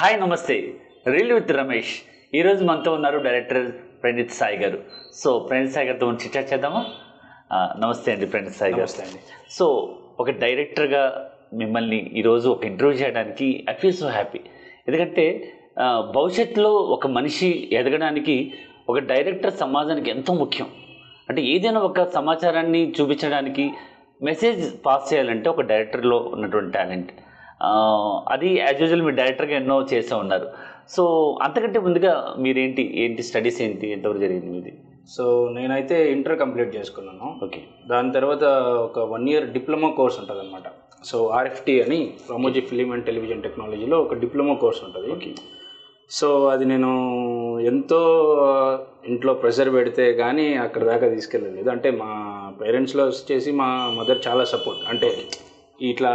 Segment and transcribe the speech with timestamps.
[0.00, 0.54] Hi నమస్తే.
[1.12, 1.92] Reel with Ramesh.
[2.34, 4.78] ఈరోజు మనతో ఉన్నారు డైరెక్టర్ ప్రణీత్ సాయి గారు.
[5.14, 6.82] సో ప్రణీత్ సాయి గారితో మనం చిట్చాట్ చేద్దామా?
[7.80, 9.08] నమస్తే అండి ప్రణీత్ సాయి గారు.
[9.50, 9.66] సో
[10.20, 11.02] ఒక డైరెక్టర్గా
[11.54, 14.40] మిమ్మల్ని ఈరోజు ఒక ఇంటర్వ్యూ చేయడానికి ఐ ఫీల్ సో హ్యాపీ.
[14.88, 15.26] ఎందుకంటే
[16.16, 18.54] భవిష్యత్తులో ఒక మనిషి ఎదగడానికి
[18.88, 20.68] ఒక డైరెక్టర్ సమాజానికి ఎంతో ముఖ్యం.
[21.28, 23.66] అంటే ఏదైనా ఒక సమాచారాన్ని చూపించడానికి
[24.22, 27.10] మెసేజ్ పాస్ చేయాలంటే ఒక డైరెక్టర్లో ఉన్నటువంటి టాలెంట్.
[28.34, 30.48] అది యాజ్ యూజువల్ మీరు డైరెక్టర్గా ఎన్నో చేస్తూ ఉన్నారు.
[30.94, 31.02] సో
[31.44, 32.12] అంతకంటే ముందుగా
[32.44, 34.72] మీరేంటి ఏంటి స్టడీస్ ఏంటి ఎంతవరకు జరిగింది మీది?
[35.14, 35.24] సో
[35.56, 37.26] నేనైతే ఇంటర్ కంప్లీట్ చేసుకున్నాను.
[37.44, 38.44] ఓకే దాని తర్వాత
[38.88, 40.68] ఒక వన్ ఇయర్ డిప్లొమా కోర్స్ ఉంటుంది అనమాట
[41.04, 45.08] సో ఆర్ఎఫ్టి అని రామోజీ ఫిలిం అండ్ టెలివిజన్ టెక్నాలజీలో ఒక డిప్లొమా కోర్స్ ఉంటుంది.
[45.16, 45.30] ఓకే
[46.10, 46.90] సో అది నేను
[47.70, 48.00] ఎంతో
[49.08, 51.68] ఇంట్లో ప్రెషర్ పెడితే కానీ అక్కడ దాకా తీసుకెళ్ళలేదు.
[51.70, 52.10] అంటే మా
[52.60, 53.68] పేరెంట్స్లో వచ్చేసి మా
[53.98, 55.10] మదర్ చాలా సపోర్ట్ అంటే
[55.90, 56.12] ఇట్లా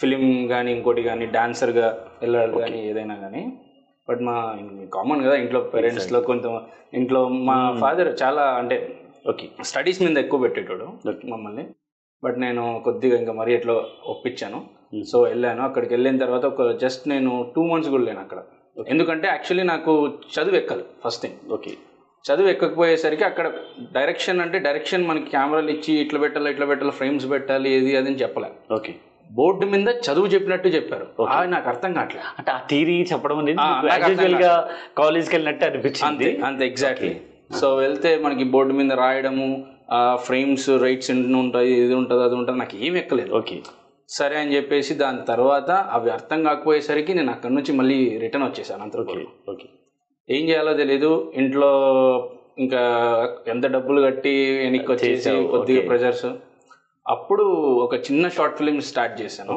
[0.00, 1.86] ఫిలిం కానీ ఇంకోటి కానీ డాన్సర్గా
[2.22, 3.42] వెళ్ళాలి కానీ ఏదైనా కానీ
[4.08, 4.36] బట్ మా
[4.96, 6.46] కామన్ కదా ఇంట్లో పేరెంట్స్లో కొంత
[7.00, 8.76] ఇంట్లో మా ఫాదర్ చాలా అంటే
[9.30, 10.86] ఓకే స్టడీస్ మీద ఎక్కువ పెట్టేటోడు
[11.32, 11.64] మమ్మల్ని.
[12.22, 13.74] బట్ నేను కొద్దిగా ఇంకా మరీ ఎట్లా
[14.12, 14.58] ఒప్పించాను.
[15.10, 15.62] సో వెళ్ళాను.
[15.68, 18.40] అక్కడికి వెళ్ళిన తర్వాత ఒక జస్ట్ నేను టూ మంత్స్ కూడా లేను అక్కడ.
[18.92, 19.92] ఎందుకంటే యాక్చువల్లీ నాకు
[20.34, 21.72] చదువు ఎక్కదు ఫస్ట్ థింగ్ ఓకే
[22.24, 23.46] చదువు ఎక్కకపోయేసరికి అక్కడ
[23.96, 28.20] డైరెక్షన్ అంటే డైరెక్షన్ మనకి కెమెరాలు ఇచ్చి ఇట్లా పెట్టాలి ఇట్లా పెట్టాలి ఫ్రేమ్స్ పెట్టాలి ఏది అది అని
[28.22, 28.50] చెప్పలే.
[28.74, 28.94] ఓకే
[29.32, 31.06] బోర్డు మీద చదువు చెప్పినట్టు చెప్పారు.
[31.22, 32.24] అది నాకు అర్థం కావట్లేదు.
[32.38, 36.40] అంటే ఆ థీరీ చెప్పడం అనేది గా కాలేజ్కి వెళ్ళినట్టు అనిపించింది.
[36.44, 37.16] అంతే ఎగ్జాక్ట్లీ
[37.60, 42.76] సో వెళ్తే మనకి బోర్డు మీద రాయడము ఆ ఫ్రేమ్స్ రైట్స్ ఉంటాయి ఇది ఉంటుంది అది ఉంటుంది నాకు
[42.76, 43.32] ఏం ఎక్కలేదు.
[43.34, 43.62] ఓకే.
[44.08, 48.84] సరే అని చెప్పేసి దాని తర్వాత అవి అర్థం కాకపోయేసరికి నేను అక్కడి నుంచి మళ్ళీ రిటర్న్ వచ్చేసాను ఓకే
[48.84, 49.50] అంతవరకు.
[49.50, 49.68] ఓకే
[50.30, 51.32] ఏం చేయాలో తెలీదు.
[51.34, 51.70] ఇంట్లో
[52.58, 52.82] ఇంకా
[53.48, 55.88] ఎంత డబ్బులు కట్టి వెనక్కి వచ్చేసి కొద్దిగా.
[55.88, 56.26] ప్రెజర్స్
[57.12, 57.44] అప్పుడు
[57.84, 59.54] ఒక చిన్న షార్ట్ ఫిల్మ్ స్టార్ట్ చేశాను.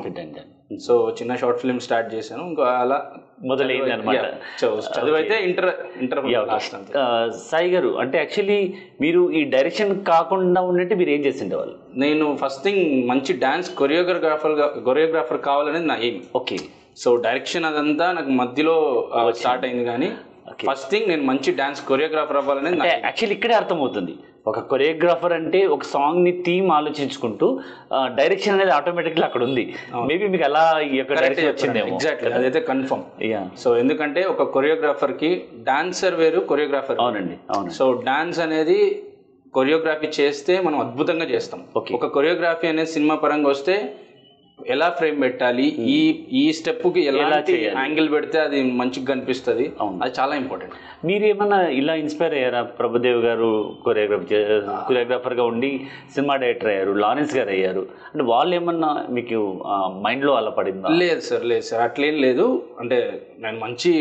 [0.86, 2.44] సో చిన్న షార్ట్ ఫిల్మ్ స్టార్ట్ చేశాను.
[2.50, 2.98] ఇంకా అలా
[3.50, 4.16] మొదలైంది అనమాట.
[4.16, 4.34] Yeah.
[4.60, 5.70] చదువు చదువు అయితే ఇంటర్
[6.02, 6.22] ఇంటర్
[7.50, 8.60] సాయి గారు అంటే యాక్చువల్లీ
[9.02, 14.56] మీరు ఈ డైరెక్షన్ కాకుండా ఉన్నట్టు మీరు ఏం చేసిండే వాళ్ళు నేను ఫస్ట్ థింగ్ మంచి డాన్స్ కొరియోగ్రాఫర్
[14.90, 16.22] కొరియోగ్రాఫర్ కావాలనేది నా ఎయిమ్.
[16.36, 16.58] ఓకే.
[17.04, 18.78] సో డైరెక్షన్ అదంతా నాకు మధ్యలో
[19.42, 20.10] స్టార్ట్ అయింది కానీ.
[20.70, 23.06] ఫస్ట్ థింగ్ నేను మంచి డాన్స్ కొరియోగ్రాఫర్ అవ్వాలనేది నా అంటే aim.
[23.06, 24.16] యాక్చువల్లీ ఇక్కడే అర్థమవుతుంది.
[24.50, 27.48] ఒక కొరియోగ్రాఫర్ అంటే ఒక సాంగ్ని థీమ్ ఆలోచించుకుంటూ
[28.20, 29.64] డైరెక్షన్ అనేది ఆటోమేటిక్గా అక్కడ ఉంది.
[30.10, 33.04] మేబీ మీకు అలా ఎగ్జాక్ట్లీ అదైతే కన్ఫర్మ్
[33.64, 35.32] సో ఎందుకంటే ఒక కొరియోగ్రాఫర్కి
[35.70, 37.76] డాన్సర్ వేరు కొరియోగ్రాఫర్ అవునండి అవునండి.
[37.80, 38.80] సో డాన్స్ అనేది
[39.54, 41.60] కొరియోగ్రఫీ చేస్తే మనం అద్భుతంగా చేస్తాం.
[41.98, 43.76] ఒక కొరియోగ్రఫీ అనేది సినిమా పరంగా వస్తే
[44.60, 45.66] ఎలా ఫ్రేమ్ పెట్టాలి?
[45.96, 45.98] ఈ
[46.40, 47.54] ఈ స్టెప్కి ఎలాంటి?
[47.66, 49.66] యాంగిల్ పెడితే అది మంచిగా కనిపిస్తుంది?
[49.82, 50.00] అవును.
[50.04, 50.74] అది చాలా ఇంపార్టెంట్
[51.06, 52.62] మీరు ఏమన్నా ఇలా ఇన్స్పైర్ అయ్యారా?
[52.80, 53.50] ప్రభుదేవ్ గారు
[53.86, 54.26] కొరియోగ్రాఫ్
[54.88, 55.70] కొరియోగ్రాఫర్గా ఉండి
[56.16, 57.84] సినిమా డైరెక్టర్ అయ్యారు లారెన్స్ గారు అయ్యారు.
[58.12, 59.40] అంటే వాళ్ళు ఏమన్నా మీకు
[60.06, 61.82] మైండ్లో అలా పడిందా లేదు సార్ లేదు సార్.
[61.88, 62.48] అట్లేం లేదు.
[62.80, 63.00] అంటే
[63.40, 63.92] నేను మంచి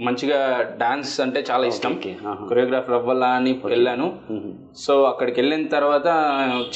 [0.00, 0.40] మంచిగా
[0.82, 1.94] డాన్స్ అంటే చాలా ఇష్టం.
[2.48, 4.08] కొరియోగ్రాఫర్ అవ్వాలా అని వెళ్ళాను.
[4.86, 6.08] సో అక్కడికి వెళ్ళిన తర్వాత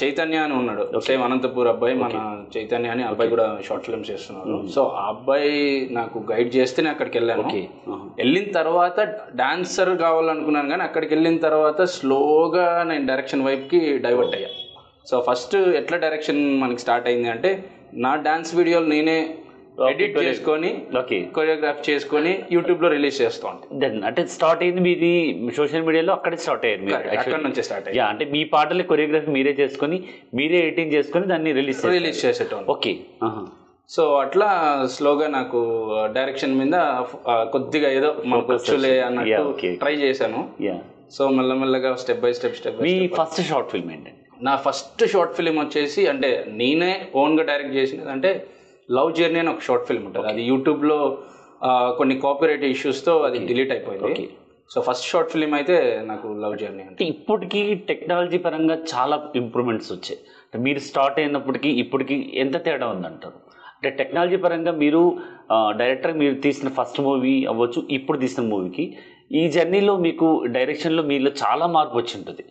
[0.02, 1.00] చైతన్య అని ఉన్నాడు.
[1.08, 2.12] సేమ్ అనంతపూర్ అబ్బాయి మన
[2.56, 4.56] చైతన్య అని అబ్బాయి కూడా షార్ట్ ఫిల్మ్స్ చేస్తున్నారు.
[4.68, 5.52] సో ఆ అబ్బాయి
[5.92, 7.98] నాకు గైడ్ చేస్తే నేను అక్కడికి వెళ్ళాను ఆహా.
[8.18, 8.98] వెళ్ళిన తర్వాత
[9.34, 14.50] డాన్సర్ కావాలనుకున్నాను కానీ అక్కడికి వెళ్ళిన తర్వాత స్లోగా నేను డైరెక్షన్ వైపుకి డైవర్ట్ అయ్యా.
[15.06, 17.50] సో ఫస్ట్ ఎట్లా డైరెక్షన్ మనకి స్టార్ట్ అయింది అంటే
[17.98, 19.16] నా డాన్స్ వీడియోలు నేనే
[19.86, 23.48] ఎడిట్ చేసుకొని ఓకే కొరియోగ్రాఫ్ చేసుకొని యూట్యూబ్లో రిలీజ్ చేస్తూ.
[23.80, 25.10] దెన్ అంటే స్టార్ట్ అయింది మీది
[25.56, 29.52] సోషల్ మీడియాలో అక్కడే స్టార్ట్ అయ్యారు మీరు అక్కడ నుంచే స్టార్ట్ అయ్యి అంటే మీ పాటలు కొరియోగ్రఫీ మీరే
[29.60, 29.98] చేసుకొని
[30.34, 32.92] మీరే ఎడిటింగ్ చేసుకొని దాన్ని రిలీజ్ రిలీజ్ చేసేటోను ఓకే.
[33.90, 34.48] సో అట్లా
[34.92, 35.58] స్లోగా నాకు
[36.14, 36.76] డైరెక్షన్ మీద
[37.26, 39.68] ఆ, కొద్దిగా ఏదో మనకు వచ్చులే Yeah, అన్నట్టు.
[39.82, 40.40] ట్రై చేశాను.
[40.62, 40.76] యా
[41.12, 44.20] సో మెల్లమెల్లగా స్టెప్ బై స్టెప్ స్టెప్ మీ ఫస్ట్ షార్ట్ ఫిల్మ్ ఏంటండి?
[44.40, 46.30] నా ఫస్ట్ షార్ట్ ఫిల్మ్ వచ్చేసి అంటే
[46.60, 48.30] నేనే ఓన్గా డైరెక్ట్ చేసినది అంటే
[48.96, 50.26] లవ్ జర్నీ అని ఒక షార్ట్ ఫిల్మ్ ఉంటుంది.
[50.32, 50.98] అది యూట్యూబ్లో
[51.98, 54.24] కొన్ని కాపీరైట్ ఇష్యూస్తో అది డిలీట్ అయిపోయింది.
[54.72, 55.76] సో ఫస్ట్ షార్ట్ ఫిల్మ్ అయితే
[56.10, 60.18] నాకు లవ్ జర్నీ అంటే ఇప్పటికీ టెక్నాలజీ పరంగా చాలా ఇంప్రూవ్మెంట్స్ వచ్చాయి.
[60.66, 63.38] మీరు స్టార్ట్ అయినప్పటికీ ఇప్పటికి ఎంత తేడా ఉందంటారు?
[63.76, 65.00] అంటే టెక్నాలజీ పరంగా మీరు
[65.80, 68.84] డైరెక్టర్ మీరు తీసిన ఫస్ట్ మూవీ అవ్వచ్చు ఇప్పుడు తీసిన మూవీకి
[69.40, 70.26] ఈ జర్నీలో మీకు
[70.56, 72.44] డైరెక్షన్లో మీలో చాలా మార్పు వచ్చి ఉంటుంది.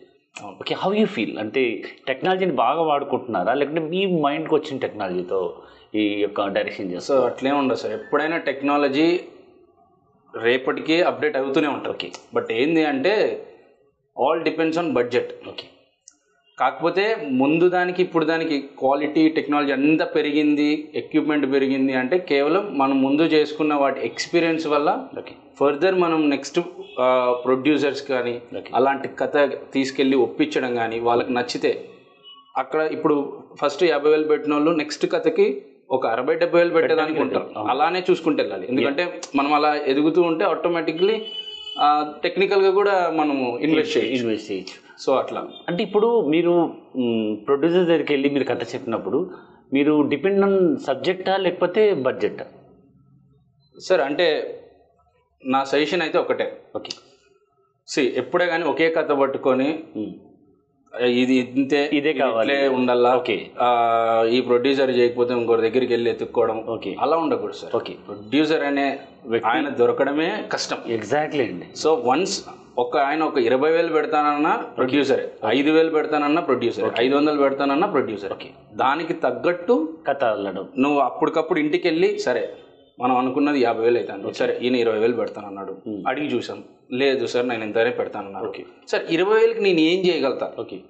[0.62, 1.62] ఓకే హౌ యూ ఫీల్ అంటే
[2.08, 3.52] టెక్నాలజీని బాగా వాడుకుంటున్నారా?
[3.60, 5.40] లేకుంటే మీ మైండ్కి వచ్చిన టెక్నాలజీతో
[5.94, 7.92] ఈ యొక్క డైరెక్షన్ సో చేస్తారు అట్లే ఉండదు సార్.
[7.98, 9.08] ఎప్పుడైనా టెక్నాలజీ
[10.34, 13.12] రేపటికి అప్డేట్ అవుతూనే ఉంటుంది ఓకే బట్ ఏంది అంటే
[14.16, 15.66] all depends on budget okay
[16.58, 17.04] కాకపోతే
[17.40, 23.74] ముందు దానికి ఇప్పుడు దానికి క్వాలిటీ టెక్నాలజీ అంతా పెరిగింది ఎక్విప్మెంట్ పెరిగింది అంటే కేవలం మనం ముందు చేసుకున్న
[23.74, 26.58] వాటి ఎక్స్పీరియన్స్ వల్ల ఓకే ఫర్దర్ మనం నెక్స్ట్
[27.44, 28.34] ప్రొడ్యూసర్స్ కానీ.
[28.74, 29.36] అలాంటి కథ
[29.72, 31.72] తీసుకెళ్ళి ఒప్పించడం కానీ వాళ్ళకి నచ్చితే
[32.54, 33.16] అక్కడ ఇప్పుడు
[33.60, 35.46] ఫస్ట్ యాభై వేలు పెట్టిన వాళ్ళు నెక్స్ట్ కథకి
[35.90, 37.66] ఒక అరవై డెబ్బై వేలు పెట్టేదానికి ఉంటాం.
[37.70, 38.66] అలానే చూసుకుంటూ వెళ్ళాలి.
[38.70, 41.16] ఎందుకంటే మనం అలా ఎదుగుతూ ఉంటే ఆటోమేటిక్లీ
[42.24, 44.76] టెక్నికల్గా కూడా మనము ఇన్వెస్ట్ చేయాలి ఇన్వెస్ట్ చేయొచ్చు.
[44.98, 45.40] సో అట్లా.
[45.68, 46.52] అంటే ఇప్పుడు మీరు
[47.46, 49.30] ప్రొడ్యూసర్ దగ్గరికి వెళ్ళి మీరు కథ చెప్పినప్పుడు
[49.72, 52.46] మీరు డిపెండ్ ఆన్ సబ్జెక్టా లేకపోతే బడ్జెటా
[53.80, 54.26] సార్ అంటే
[55.42, 56.60] నా సజెషన్ అయితే ఒకటే.
[56.76, 56.92] ఓకే
[57.88, 59.70] సి ఎప్పుడే కానీ ఒకే కథ పట్టుకొని
[61.02, 61.90] ఇది ఇంతే.
[61.92, 62.68] ఇదే కావాలి.
[62.68, 63.16] ఉండాలా?
[63.16, 63.50] ఓకే.
[64.30, 66.64] ఈ ప్రొడ్యూసర్ చేయకపోతే ఇంకోటి దగ్గరికి వెళ్ళి ఎత్తుక్కోవడం.
[66.68, 66.96] ఓకే.
[67.00, 67.76] అలా ఉండకూడదు సార్.
[67.76, 67.92] ఓకే.
[67.92, 68.98] ప్రొడ్యూసర్ అనే
[69.46, 70.76] ఆయన దొరకడమే కష్టం.
[70.86, 71.76] ఎగ్జాక్ట్లీ అండి.
[71.76, 72.44] సో వన్స్
[72.78, 78.32] ఒక ఆయన ఒక ఇరవై వేలు పెడతానన్నా ప్రొడ్యూసరే ఐదు వేలు పెడతానన్నా ప్రొడ్యూసర్ ఐదు వందలు పెడతానన్నా ప్రొడ్యూసర్
[78.32, 78.50] ఓకే.
[78.74, 80.24] దానికి తగ్గట్టు కథ
[80.78, 82.54] నువ్వు అప్పటికప్పుడు ఇంటికి వెళ్ళి సరే
[83.00, 85.76] మనం అనుకున్నది యాభై వేలు అవుతాను సరే ఈయన ఇరవై వేలు పెడతానన్నాడు
[86.08, 88.64] అడిగి చూసాం లేదు సార్ నేను ఇంతనే పెడతానన్నాడు ఓకే.
[88.88, 90.52] సార్ ఇరవై వేలకి నేను ఏం చేయగలుగుతా?
[90.58, 90.80] ఓకే.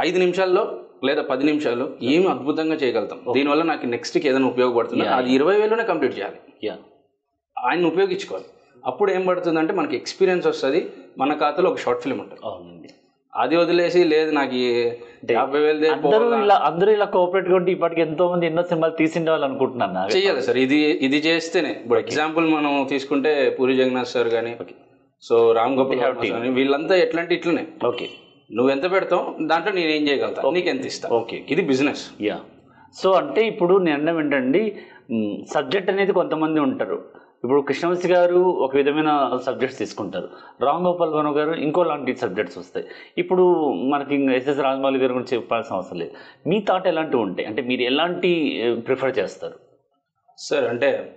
[0.00, 3.32] ఐదు నిమిషాల్లో లేదా పది నిమిషాలు ఏమి అద్భుతంగా చేయగలుగుతాం.
[3.32, 5.06] దీనివల్ల నాకు నెక్స్ట్కి ఏదైనా ఉపయోగపడుతుంది?
[5.06, 6.36] అది ఇరవై వేలునే కంప్లీట్ చేయాలి.
[6.64, 6.76] యా.
[7.64, 8.46] ఆయన ఉపయోగించుకోవాలి.
[8.86, 10.90] అప్పుడు ఏం పడుతుందంటే మనకి ఎక్స్పీరియన్స్ వస్తుంది.
[11.18, 12.40] మన ఖాతాలో ఒక షార్ట్ ఫిల్మ్ ఉంటుంది.
[12.44, 12.88] అవునండి.
[13.32, 14.56] అది వదిలేసి లేదు నాకు
[15.34, 19.46] యాభై వేలు అందరూ ఇలా అందరూ ఇలా కోఆపరేట్ ఉంటే ఇప్పటికి ఎంతో మంది ఎన్నో సినిమాలు తీసిండే వాళ్ళు
[19.48, 20.12] అనుకుంటున్నాను నాకు.
[20.16, 20.58] చెయ్యాలి సార్.
[20.64, 21.72] ఇది ఇది చేస్తేనే.
[21.84, 24.52] ఇప్పుడు ఎగ్జాంపుల్ మనం తీసుకుంటే పూరి జగన్నాథ్ సార్ కానీ
[25.22, 26.00] సో రామ్ గోపాల్
[26.34, 27.64] కానీ వీళ్ళంతా ఎట్లాంటి ఇట్లనే.
[27.90, 28.08] ఓకే
[28.50, 29.24] నువ్వు ఎంత పెడతావు?
[29.50, 30.42] దాంట్లో నేను ఏం చేయగలుగుతా?
[30.56, 31.08] నీకు ఎంత ఇస్తా?
[31.20, 32.38] ఓకే ఇది బిజినెస్ యా
[32.96, 34.62] సో అంటే ఇప్పుడు నేను అన్నం ఏంటండి
[35.54, 36.98] సబ్జెక్ట్ అనేది కొంతమంది ఉంటారు.
[37.44, 40.28] ఇప్పుడు కృష్ణవంశి గారు ఒక విధమైన సబ్జెక్ట్స్ తీసుకుంటారు.
[40.62, 42.86] రామ్ గోపాల్ వర్మ గారు ఇంకో లాంటి సబ్జెక్ట్స్ వస్తాయి.
[43.18, 46.10] ఇప్పుడు మనకి ఎస్ఎస్ రాజమౌళి గారి గురించి చెప్పాల్సిన అవసరం లేదు.
[46.46, 47.48] మీ థాట్ ఎలాంటివి ఉంటాయి?
[47.48, 48.30] అంటే మీరు ఎలాంటి
[48.86, 49.54] ప్రిఫర్ చేస్తారు?
[50.38, 51.16] సార్ అంటే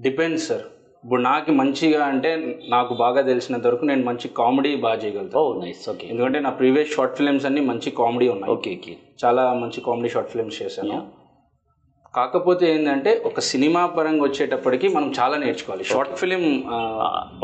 [0.00, 0.62] డిపెండ్స్ సార్.
[1.04, 5.88] ఇప్పుడు నాకు మంచిగా అంటే నాకు బాగా తెలిసినంత వరకు నేను మంచి కామెడీ బాగా ఓ చేయగలుగుతాను నైస్
[5.88, 6.06] ఓకే.
[6.06, 8.52] ఎందుకంటే నా ప్రీవియస్ షార్ట్ ఫిల్మ్స్ అన్ని మంచి కామెడీ ఉన్నాయి.
[8.52, 8.96] Okay okay.
[9.24, 11.15] చాలా మంచి కామెడీ షార్ట్ ఫిల్మ్స్ చేశాను.
[12.16, 15.84] కాకపోతే ఏంటంటే ఒక సినిమా పరంగా వచ్చేటప్పటికి మనం చాలా నేర్చుకోవాలి.
[15.90, 16.44] షార్ట్ ఫిలిం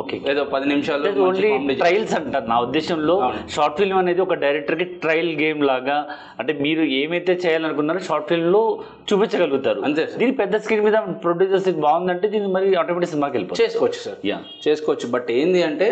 [0.03, 1.51] ఓకే ఏదో పది నిమిషాలు ఓన్లీ
[1.83, 2.47] ట్రయల్స్ అంటారు.
[2.53, 3.17] నా ఉద్దేశంలో
[3.55, 5.99] షార్ట్ ఫిల్మ్ అనేది ఒక డైరెక్టర్కి ట్రయల్ గేమ్ లాగా
[6.43, 8.63] అంటే మీరు ఏమైతే చేయాలనుకున్నారో షార్ట్ ఫిల్మ్లో
[9.11, 9.83] చూపించగలుగుతారు.
[9.89, 14.19] అంతే దీని పెద్ద స్క్రీన్ మీద ప్రొడ్యూసర్స్ బాగుందంటే దీన్ని మరి ఆటోమేటిక్ సినిమాకి వెళ్ళిపోతుంది చేసుకోవచ్చు సార్.
[14.31, 15.09] యా చేసుకోవచ్చు.
[15.17, 15.91] బట్ ఏంది అంటే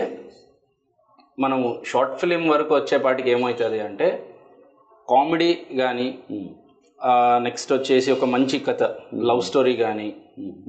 [1.45, 4.09] మనము షార్ట్ ఫిలిం వరకు వచ్చేపాటికి ఏమవుతుంది అంటే
[5.09, 5.53] కామెడీ
[5.83, 6.09] కానీ
[7.41, 8.83] నెక్స్ట్ వచ్చేసి ఒక మంచి కథ
[9.29, 10.09] లవ్ స్టోరీ కానీ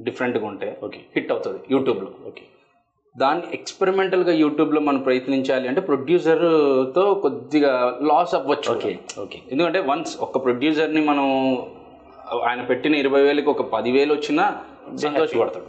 [0.00, 1.00] డిఫరెంట్గా ఉంటే ఓకే.
[1.16, 2.44] హిట్ అవుతుంది యూట్యూబ్లో ఓకే.
[3.16, 9.38] దాన్ని ఎక్స్పెరిమెంటల్గా యూట్యూబ్లో మనం ప్రయత్నించాలి అంటే ప్రొడ్యూసర్తో కొద్దిగా లాస్ అవ్వచ్చు ఓకే ఓకే.
[9.50, 11.26] ఎందుకంటే వన్స్ ఒక ప్రొడ్యూసర్ని మనం
[12.42, 14.44] ఆయన పెట్టిన ఇరవై వేలకి ఒక పదివేలు వచ్చినా
[15.02, 15.66] సంతోషపడతాడు.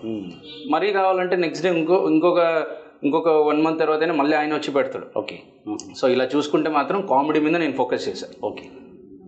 [0.71, 2.39] మరీ కావాలంటే నెక్స్ట్ డే ఇంకో ఇంకొక
[3.03, 5.07] ఇంకొక వన్ మంత్ తర్వాతనే మళ్ళీ ఆయన వచ్చి పెడతాడు.
[5.17, 5.37] ఓకే.
[5.95, 8.65] సో ఇలా చూసుకుంటే మాత్రం కామెడీ మీద నేను ఫోకస్ చేశాను ఓకే.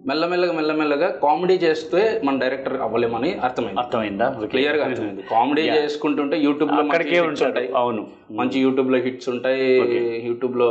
[0.09, 3.79] మెల్లమెల్లగా మెల్లమెల్లగా కామెడీ చేస్తే మన డైరెక్టర్ అవ్వలేమని అర్థమైంది.
[3.79, 4.27] అర్థమైందా?
[4.51, 5.23] క్లియర్గా అర్థమైంది.
[5.31, 7.69] కామెడీ చేసుకుంటుంటే యూట్యూబ్లో అక్కడికే ఉంటాయి.
[7.81, 8.03] అవును.
[8.39, 9.63] మంచి యూట్యూబ్లో హిట్స్ ఉంటాయి.
[10.29, 10.67] యూట్యూబ్లో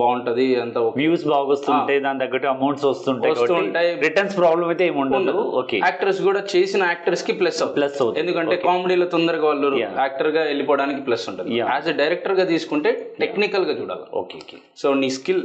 [0.00, 3.90] బాగుంటది అంతా వ్యూస్ బాగా వస్తుంటాయి దాని తగ్గట్టు అమౌంట్స్ వస్తుంటాయి వస్తుంటాయి.
[4.06, 5.42] రిటర్న్స్ ప్రాబ్లం అయితే ఏమి ఉండదు.
[5.60, 5.78] ఓకే.
[5.84, 9.70] యాక్టర్స్ కూడా చేసిన యాక్టర్స్కి ప్లస్ ప్లస్ అవుతుంది ఎందుకంటే కామెడీలో తొందరగా వాళ్ళు
[10.02, 11.56] యాక్టర్గా వెళ్ళిపోవడానికి ప్లస్ ఉంటుంది.
[11.58, 14.06] యాజ్ ఎ డైరెక్టర్గా తీసుకుంటే టెక్నికల్గా చూడాలి.
[14.14, 14.38] ఓకే
[14.76, 15.42] సో నీ స్కిల్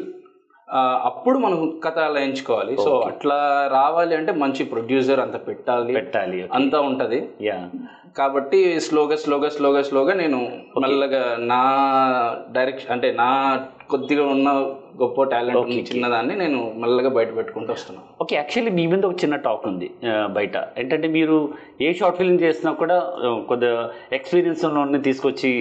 [0.76, 2.78] అప్పుడు మనం కథ అలా ఎంచుకోవాలి.
[2.78, 5.94] సో అట్లా రావాలి అంటే మంచి ప్రొడ్యూసర్ అంత పెట్టాలి.
[5.94, 7.30] పెట్టాలి అంతా ఉంటది.
[7.42, 7.70] యా
[8.18, 11.62] కాబట్టి స్లోగా స్లోగా స్లోగా స్లోగా నేను మెల్లగా నా
[12.52, 18.72] డైరెక్షన్ అంటే నా కొద్దిగా ఉన్న గొప్ప టాలెంట్ చిన్నదాన్ని నేను మెల్లగా బయట పెట్టుకుంటూ వస్తున్నాను ఓకే యాక్చువల్లీ
[18.72, 19.88] మీ మీద ఒక చిన్న టాక్ ఉంది
[20.36, 20.56] బయట.
[20.78, 21.38] ఏంటంటే మీరు
[21.82, 23.78] ఏ షార్ట్ ఫిల్మ్ చేసినా కూడా ఆ, కొద్దిగా
[24.12, 24.64] ఎక్స్పీరియన్స్
[25.04, 25.52] తీసుకొచ్చి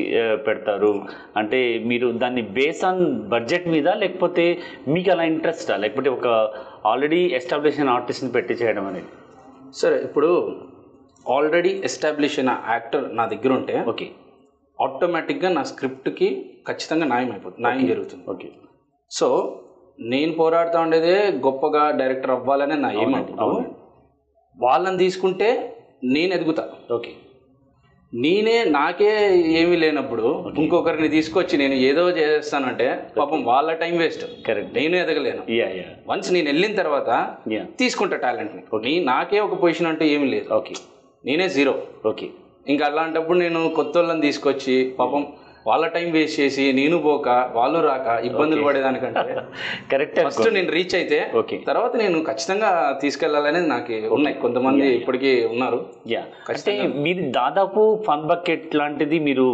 [0.47, 0.93] పెడతారు.
[1.37, 4.45] అంటే మీరు దాన్ని బేస్ ఆన్ బడ్జెట్ మీద లేకపోతే
[4.89, 5.77] మీకు అలా ఇంట్రెస్టా?
[5.77, 6.27] లేకపోతే ఒక
[6.87, 9.11] ఆల్రెడీ ఎస్టాబ్లిష్ అయిన ఆర్టిస్ట్ని పెట్టి చేయడం అనేది?
[9.75, 10.31] సరే ఇప్పుడు
[11.27, 14.07] ఆల్రెడీ ఎస్టాబ్లిష్ అయిన యాక్టర్ నా దగ్గర ఉంటే ఓకే.
[14.79, 16.29] ఆటోమేటిక్గా నా స్క్రిప్ట్కి
[16.67, 18.25] ఖచ్చితంగా న్యాయం అయిపోతుంది న్యాయం జరుగుతుంది.
[18.31, 18.49] ఓకే.
[19.13, 19.59] సో
[20.01, 23.65] నేను పోరాడుతూ ఉండేదే గొప్పగా డైరెక్టర్ అవ్వాలనే నా ఏం అప్పుడు
[24.61, 26.69] వాళ్ళని తీసుకుంటే నేను ఎదుగుతా.
[26.95, 27.11] ఓకే.
[28.15, 34.45] నేనే నాకే ఏమీ లేనప్పుడు ఇంకొకరిని తీసుకొచ్చి నేను ఏదో చేస్తానంటే పాపం వాళ్ళ టైం వేస్ట్.
[34.47, 34.75] కరెక్ట్.
[34.75, 35.43] నేను ఎదగలేను.
[36.09, 37.35] వన్స్ నేను వెళ్ళిన తర్వాత
[37.79, 38.63] తీసుకుంటా టాలెంట్ని.
[38.83, 40.55] నీ నాకే ఒక పొజిషన్ అంటూ ఏమీ లేదు.
[40.55, 40.75] ఓకే.
[41.25, 41.83] నేనే జీరో.
[42.07, 42.31] ఓకే.
[42.69, 45.27] ఇంకా అలాంటప్పుడు నేను కొత్త వాళ్ళని తీసుకొచ్చి పాపం
[45.67, 49.35] వాళ్ళ టైం వేస్ట్ చేసి నేను పోక వాళ్ళు రాక ఇబ్బందులు పడేదానికంటే
[49.93, 51.57] కరెక్ట్ ఫస్ట్ నేను రీచ్ అయితే ఓకే.
[51.69, 52.71] తర్వాత నేను ఖచ్చితంగా
[53.03, 54.37] తీసుకెళ్ళాలనేది నాకు ఉన్నాయి.
[54.45, 55.79] కొంతమంది ఇప్పటికీ ఉన్నారు.
[56.15, 59.47] యా అంటే మీరు దాదాపు ఫన్ బకెట్ లాంటిది మీరు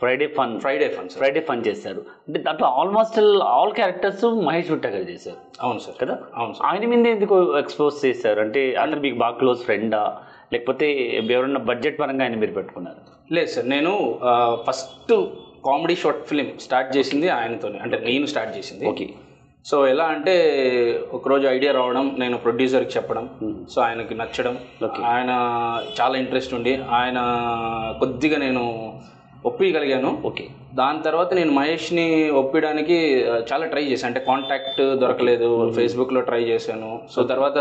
[0.00, 3.18] Friday fun Friday funds Friday fun చేశారు అంటే దాంట్లో almost
[3.52, 5.38] all characters Mahesh Vitta garu చేశారు.
[5.64, 6.14] అవును సార్ కదా?
[6.36, 8.40] అవును సార్ ఆయన మీద ఎందుకు ఎక్స్పోజ్ చేశారు?
[8.40, 10.02] అంటే అతను మీకు బాగా క్లోజ్ ఫ్రెండా
[10.52, 10.86] లేకపోతే
[11.30, 13.00] ఎవరన్నా బడ్జెట్ పరంగా ఆయన మీరు పెట్టుకున్నారు?
[13.30, 13.92] లేదు సార్ నేను
[14.66, 15.12] first
[15.66, 17.78] comedy short film start చేసింది ఆయనతోనే.
[17.78, 18.86] అంటే నేను స్టార్ట్ చేసింది.
[18.88, 19.08] ఓకే.
[19.64, 20.34] సో ఎలా అంటే
[21.12, 23.28] ఒకరోజు ఐడియా రావడం నేను ప్రొడ్యూసర్కి చెప్పడం
[23.70, 24.58] సో ఆయనకి నచ్చడం.
[25.04, 25.30] ఆయన
[26.00, 27.18] చాలా ఇంట్రెస్ట్ ఉండి ఆయన
[27.98, 28.64] కొద్దిగా నేను
[29.46, 30.44] ఒప్పిగలిగాను ఓకే.
[30.74, 32.96] దాని తర్వాత నేను మహేష్ని ఒప్పించడానికి
[33.52, 34.14] చాలా ట్రై చేశాను.
[34.14, 37.02] అంటే కాంటాక్ట్ దొరకలేదు ఫేస్బుక్లో ట్రై చేశాను.
[37.10, 37.58] సో తర్వాత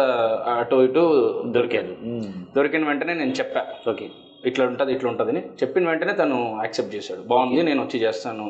[0.60, 1.04] అటు ఇటు
[1.48, 1.96] దొరికారు
[2.58, 3.66] దొరికిన వెంటనే నేను చెప్పా.
[3.90, 4.10] ఓకే.
[4.46, 7.22] ఇట్లా ఉంటుంది ఇట్లా ఉంటుంది అని చెప్పిన వెంటనే తను యాక్సెప్ట్ చేశాడు.
[7.32, 8.46] బాగుంది నేను వచ్చి చేస్తాను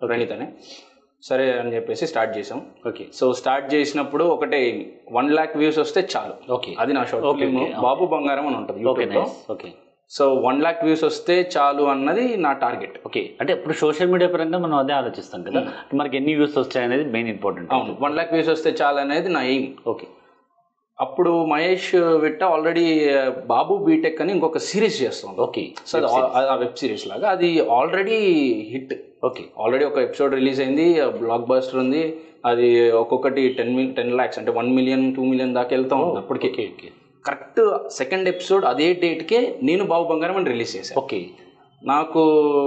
[0.00, 0.46] ప్రణీత్ అని
[1.22, 4.60] సరే అని చెప్పేసి స్టార్ట్ చేసాం ఓకే సో స్టార్ట్ చేసినప్పుడు ఒకటే
[5.16, 6.34] వన్ ల్యాక్ వ్యూస్ వస్తే చాలు.
[6.56, 7.60] ఓకే అది నా షార్ట్ ఫిల్మ్.
[7.84, 9.70] బాబు బంగారం అని ఉంటుంది ఓకే యూట్యూబ్లో okay
[10.10, 14.58] so one lakh views వస్తే చాలు అన్నది నా టార్గెట్ ఓకే అంటే ఇప్పుడు సోషల్ మీడియా పరంగా
[14.64, 15.60] మనం అదే ఆలోచిస్తాం కదా.
[16.00, 17.94] మనకి ఎన్ని వ్యూస్ వచ్చాయి అనేది మెయిన్ ఇంపార్టెంట్ అవును.
[18.02, 20.08] వన్ ల్యాక్ వ్యూస్ వస్తే చాలు అనేది నా ఎయిమ్ ఓకే
[21.02, 23.08] అప్పుడు Mahesh Vitta already
[23.46, 25.68] Babu B Tech అని ఇంకొక సిరీస్ చేస్తాం ఓకే.
[25.86, 27.28] సో అది ఆ- వెబ్ సిరీస్ లాగా.
[27.30, 28.16] అది ఆల్రెడీ
[28.72, 28.94] హిట్
[29.24, 29.44] ఓకే.
[29.60, 32.16] ఆల్రెడీ ఒక ఎపిసోడ్ రిలీజ్ అయింది బ్లాక్ బస్టర్ ఉంది.
[32.46, 36.72] అది ఒక్కొక్కటి టెన్ మిల్ టెన్ ల్యాక్స్ అంటే వన్ మిలియన్ టూ మిలియన్ దాకా వెళ్తా ఉంది అప్పటికి.
[37.26, 41.24] కరెక్ట్ సెకండ్ ఎపిసోడ్ అదే డేట్కే నేను బాబు బంగారం అని రిలీజ్ చేశాను ఓకే
[41.84, 42.20] నాకు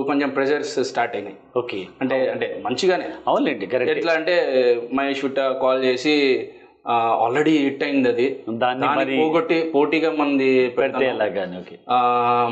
[0.07, 1.35] కొంచెం ప్రెజర్స్ స్టార్ట్ అయినాయి.
[1.57, 3.05] ఓకే అంటే అంటే మంచిగానే.
[3.27, 4.35] అవునులేండి కరెక్ట్ ఎట్లా అంటే
[4.93, 6.47] మహేష్ విట్ట కాల్ చేసి
[6.85, 8.25] ఆల్రెడీ హిట్ అయింది అది
[8.63, 8.87] దాన్ని
[9.21, 11.05] పోగొట్టి పోటీగా మంది పెడితే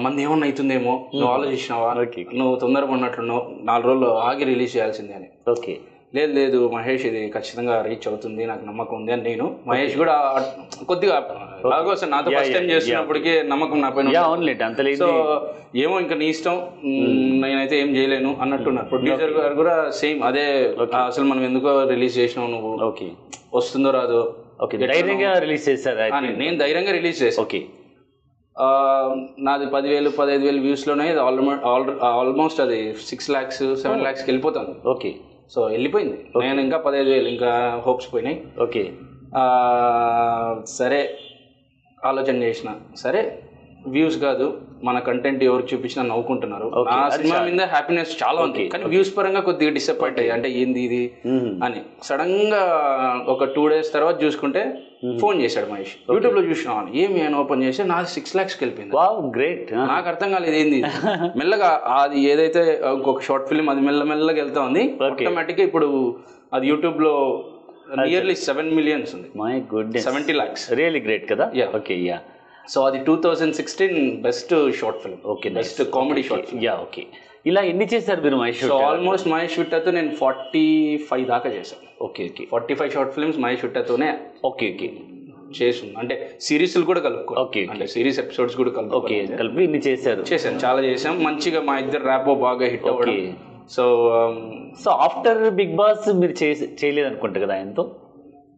[0.05, 0.93] మంది ఏమన్నా అవుతుందేమో?
[1.13, 1.89] నువ్వు ఆలోచించినావా.
[2.33, 5.27] నువ్వు తొందరగా ఉన్నట్లున్నావు నాలుగు రోజులు ఆగి రిలీజ్ చేయాల్సిందే అని.
[5.49, 5.75] ఓకే.
[6.13, 9.45] లేదు లేదు మహేష్ ఇది ఖచ్చితంగా రీచ్ అవుతుంది నాకు నమ్మకం ఉంది అని నేను.
[9.67, 10.15] మహేష్ కూడా
[10.85, 11.15] కొద్దిగా
[11.65, 14.11] అలాగో సార్ నాతో ఫస్ట్ టైం yeah, చేస్తున్నప్పటికీ నమ్మకం నా పైన
[15.01, 15.07] సో
[15.75, 16.57] ఏమో ఇంకా నీ ఇష్టం.
[17.43, 18.87] నేనైతే ఏం చేయలేను అన్నట్టున్నారు.
[18.87, 20.45] ప్రొడ్యూసర్ గారు కూడా సేమ్ అదే
[21.05, 22.73] అసలు మనం ఎందుకో రిలీజ్ చేసినావు నువ్వు?
[22.89, 23.09] ఓకే.
[23.53, 24.21] వస్తుందో రాదో?
[24.61, 25.99] ఓకే ధైర్యంగా రిలీజ్ చేశారు
[26.43, 27.59] నేను ధైర్యంగా రిలీజ్ చేశాను ఓకే.
[29.39, 31.63] నాది పదివేలు పదహైదు వేలు వ్యూస్లోనే ఆల్మోస్ట్
[32.03, 32.79] ఆల్మోస్ట్ అది
[33.09, 35.11] సిక్స్ ల్యాక్స్ సెవెన్ ల్యాక్స్కి వెళ్ళిపోతుంది ఓకే.
[35.49, 36.17] సో వెళ్ళిపోయింది.
[36.39, 37.51] నేను ఇంకా పదహైదు వేలు ఇంకా
[37.85, 38.37] హోప్స్ పోయినాయి.
[38.61, 38.83] ఓకే.
[40.77, 40.99] సరే
[42.05, 42.69] ఆలోచన చేసిన.
[42.95, 43.21] సరే
[43.87, 44.47] వ్యూస్ కాదు.
[44.83, 46.67] మన కంటెంట్ ఎవరికి చూపించినా నవ్వుకుంటున్నారు.
[46.89, 47.39] ఆ సినిమా.
[47.41, 48.67] మీద హ్యాపీనెస్ చాలా ఉంది.
[48.67, 50.31] కానీ వ్యూస్ పరంగా కొద్దిగా డిసప్పాయింట్ అయ్యి.
[50.31, 51.03] అంటే ఏంది ఇది?
[51.63, 51.81] అని.
[52.03, 52.61] సడన్గా
[53.27, 54.63] ఒక టూ డేస్ తర్వాత చూసుకుంటే
[55.21, 55.93] ఫోన్ చేశాడు మహేష్.
[56.11, 60.55] యూట్యూబ్లో చూసినా ఏమి అని ఓపెన్ చేసి నాది సిక్స్ లాక్స్కి వెళ్ళిపోయింది వావ్ గ్రేట్ నాకు అర్థం కాలేదు
[60.55, 60.81] ఏంది.
[61.37, 65.89] మెల్లగా అది ఏదైతే ఇంకొక షార్ట్ ఫిల్మ్ అది మెల్ల మెల్లగా వెళ్తా ఉంది ఆటోమేటిక్గా ఇప్పుడు
[66.53, 67.13] అది యూట్యూబ్లో
[67.99, 69.27] నియర్లీ సెవెన్ మిలియన్స్ ఉంది.
[69.35, 71.51] My god seventy lakhs really great కదా.
[71.75, 72.19] ఓకే యా
[72.63, 77.03] సో అది two thousand sixteen best short film okay best comedy short yeah okay
[77.45, 81.87] ఇలా ఎన్ని చేశారు మీరు మహేష్ సో ఆల్మోస్ట్ మహేష్ విట్టతో నేను ఫార్టీ ఫైవ్ దాకా చేశాను.
[82.01, 84.09] Okay okay forty five short films Mahesh విట్టతోనే
[84.45, 84.87] okay okay
[85.57, 87.63] చేసి అంటే సిరీస్లు కూడా కలుపుకో okay.
[87.71, 90.21] అంటే సిరీస్ ఎపిసోడ్స్ కూడా కలుపుకో ఓకే కలిపి ఇన్ని చేశారు.
[90.33, 90.59] చేశాను.
[90.65, 93.19] చాలా చేసాం మంచిగా మా ఇద్దరు ర్యాపో బాగా హిట్ అవ్వడం.
[93.69, 93.83] So
[94.83, 97.83] so after Bigg Boss మీరు చేసి చేయలేదు అనుకుంటా కదా ఆయనతో?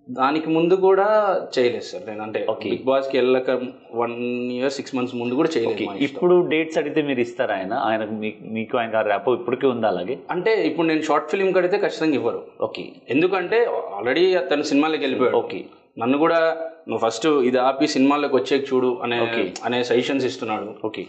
[0.10, 2.10] దానికి ముందు కూడా చేయలేదు సార్.
[2.10, 2.48] నేను అంటే.
[2.64, 3.62] బిగ్ బాస్కి వెళ్ళక
[3.94, 5.92] వన్ ఇయర్ సిక్స్ మంత్స్ ముందు కూడా చేయలేదు.
[5.92, 7.74] ఇప్పుడు డేట్స్ అడిగితే మీరు ఇస్తారా ఆయన?
[7.74, 10.18] ఆయనకు మీ- మీకు ఆయన ర్యాప్ ఇప్పటికీ ఉందా అలాగే?
[10.32, 12.44] అంటే ఇప్పుడు నేను షార్ట్ ఫిల్మ్ కడితే ఖచ్చితంగా ఇవ్వరు.
[12.62, 15.38] ఓకే ఎందుకంటే ఆల్రెడీ తను సినిమాలోకి వెళ్ళిపోయాడు.
[15.38, 15.66] ఓకే
[16.00, 16.58] నన్ను కూడా
[16.90, 19.54] నువ్వు ఫస్ట్ ఇది ఆపి సినిమాలోకి వచ్చే చూడు అనే.
[19.64, 20.74] అనే సజెషన్స్ ఇస్తున్నాడు.
[20.86, 21.06] ఓకే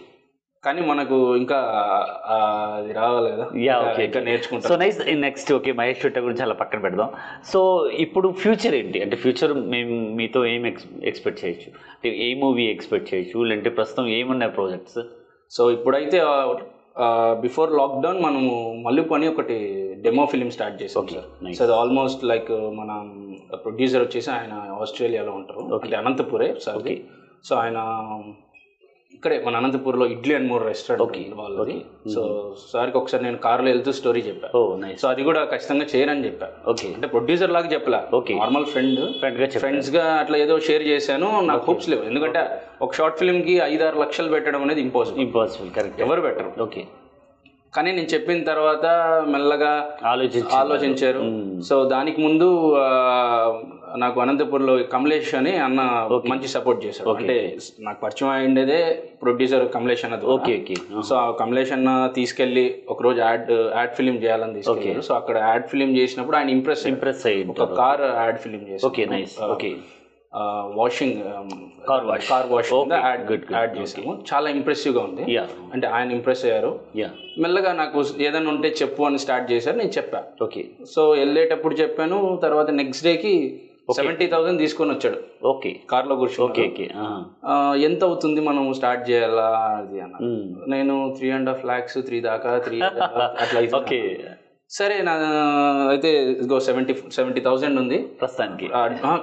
[0.67, 1.57] కానీ మనకు ఇంకా
[2.35, 3.47] అది రావాలి కదా.
[3.67, 4.69] యా ఓకే ఇంకా నేర్చుకుంటా.
[4.69, 7.09] So nice next okay Mahesh Chutta గురించి అలా పక్కన పెడదాం.
[7.51, 7.59] సో
[8.05, 9.01] ఇప్పుడు ఫ్యూచర్ ఏంటి?
[9.05, 11.69] అంటే ఫ్యూచర్ మేము మీతో ఏం ఎక్స్ ఎక్స్పెక్ట్ చేయొచ్చు?
[11.95, 13.45] అంటే ఏ మూవీ ఎక్స్పెక్ట్ చేయొచ్చు?
[13.49, 14.99] లేదంటే ప్రస్తుతం ఏమున్నాయి ప్రాజెక్ట్స్
[15.57, 16.19] సో ఇప్పుడైతే
[17.45, 18.53] బిఫోర్ లాక్డౌన్ మనము
[18.85, 19.57] మల్లుపు అని ఒకటి
[20.05, 21.27] డెమో ఫిలిం స్టార్ట్ చేసాం సార్.
[21.57, 22.91] సో అది ఆల్మోస్ట్ లైక్ మన
[23.65, 25.63] ప్రొడ్యూసర్ వచ్చేసి ఆయన ఆస్ట్రేలియాలో ఉంటారు.
[25.83, 26.81] అంటే అనంతపురే సార్.
[27.47, 27.79] సో ఆయన
[29.17, 31.85] ఇక్కడే మన అనంతపూర్లో idli and more restaurant Okay, వాళ్ళది.
[32.13, 32.21] సో
[32.73, 34.47] సార్కి ఒకసారి నేను కార్లో వెళ్తూ స్టోరీ చెప్పా.
[34.57, 35.01] ఓ నైస్.
[35.01, 36.47] సో అది కూడా ఖచ్చితంగా చేయరని చెప్పా.
[36.67, 36.87] ఓకే.
[36.87, 38.07] అంటే ప్రొడ్యూసర్ లాగా చెప్పలా.
[38.13, 38.35] Okay.
[38.39, 42.03] నార్మల్ ఫ్రెండ్ ఫ్రెండ్గా చెప్పండి ఫ్రెండ్స్గా అట్లా ఏదో షేర్ చేశాను నాకు హోప్స్ లేవు.
[42.03, 42.43] ఎందుకంటే
[42.81, 46.61] ఒక షార్ట్ ఫిల్మ్కి ఐదు ఆరు లక్షలు పెట్టడం అనేది ఇంపాసిబుల్ ఇంపాసిబుల్ కరెక్ట్ ఎవరు పెట్టరు.
[46.61, 46.83] ఓకే.
[47.73, 48.85] కానీ నేను చెప్పిన తర్వాత
[49.27, 51.19] మెల్లగా ఆలోచించి ఆలోచించారు.
[51.61, 52.47] సో దానికి ముందు
[53.95, 55.81] నాకు అనంతపూర్లో కమలేష్ అని అన్న
[56.25, 57.09] మంచి సపోర్ట్ చేశాడు.
[57.09, 58.79] అంటే నాకు పరిచయం అయిండేదే
[59.23, 60.75] ప్రొడ్యూసర్ కమలేష్ అన్నది ఓకే ఓకే.
[61.01, 65.67] సో ఆ కమలేష్ అన్న తీసుకెళ్ళి ఒక రోజు యాడ్ యాడ్ ఫిలిం చేయాలని తీసుకెళ్ళారు సో అక్కడ యాడ్
[65.67, 69.41] ఫిలిం చేసినప్పుడు ఆయన ఇంప్రెస్ ఇంప్రెస్ అయ్యింది ఒక కార్ యాడ్ ఫిలిం చేసి okay nice.
[69.41, 69.75] Okay.
[70.75, 71.17] Washing
[71.87, 72.29] Car wash.
[72.29, 73.53] Car wash ad good.
[73.53, 75.37] Ad చేసాము చాలా ఇంప్రెసివ్గా ఉంది
[75.73, 76.79] అంటే ఆయన ఇంప్రెస్ అయ్యారు.
[76.95, 77.09] యా.
[77.39, 79.77] మెల్లగా నాకు ఏదైనా ఉంటే చెప్పు అని స్టార్ట్ చేశారు.
[79.77, 80.23] నేను చెప్పా.
[80.43, 80.65] ఓకే.
[80.95, 82.39] సో వెళ్ళేటప్పుడు చెప్పాను.
[82.43, 85.19] తర్వాత నెక్స్ట్ డేకి సెవెంటీ థౌసండ్ తీసుకొని వచ్చాడు.
[85.45, 87.19] ఓకే కార్లో ఓకే కూర్చొని ఓకే ఆహా.
[87.87, 89.45] ఎంత అవుతుంది మనం స్టార్ట్ చేయాలా
[89.77, 90.15] అది అన్న.
[90.23, 90.49] మ్మ్.
[90.67, 92.79] నేను three and half lakhs three దాకా త్రీ
[93.43, 94.01] అట్లా ఓకే
[94.71, 95.13] సరే నా
[95.89, 97.97] అయితే ఇదిగో సెవెంటీ సెవెంటీ థౌసండ్ ఉంది.
[98.19, 98.67] ప్రస్తుతానికి.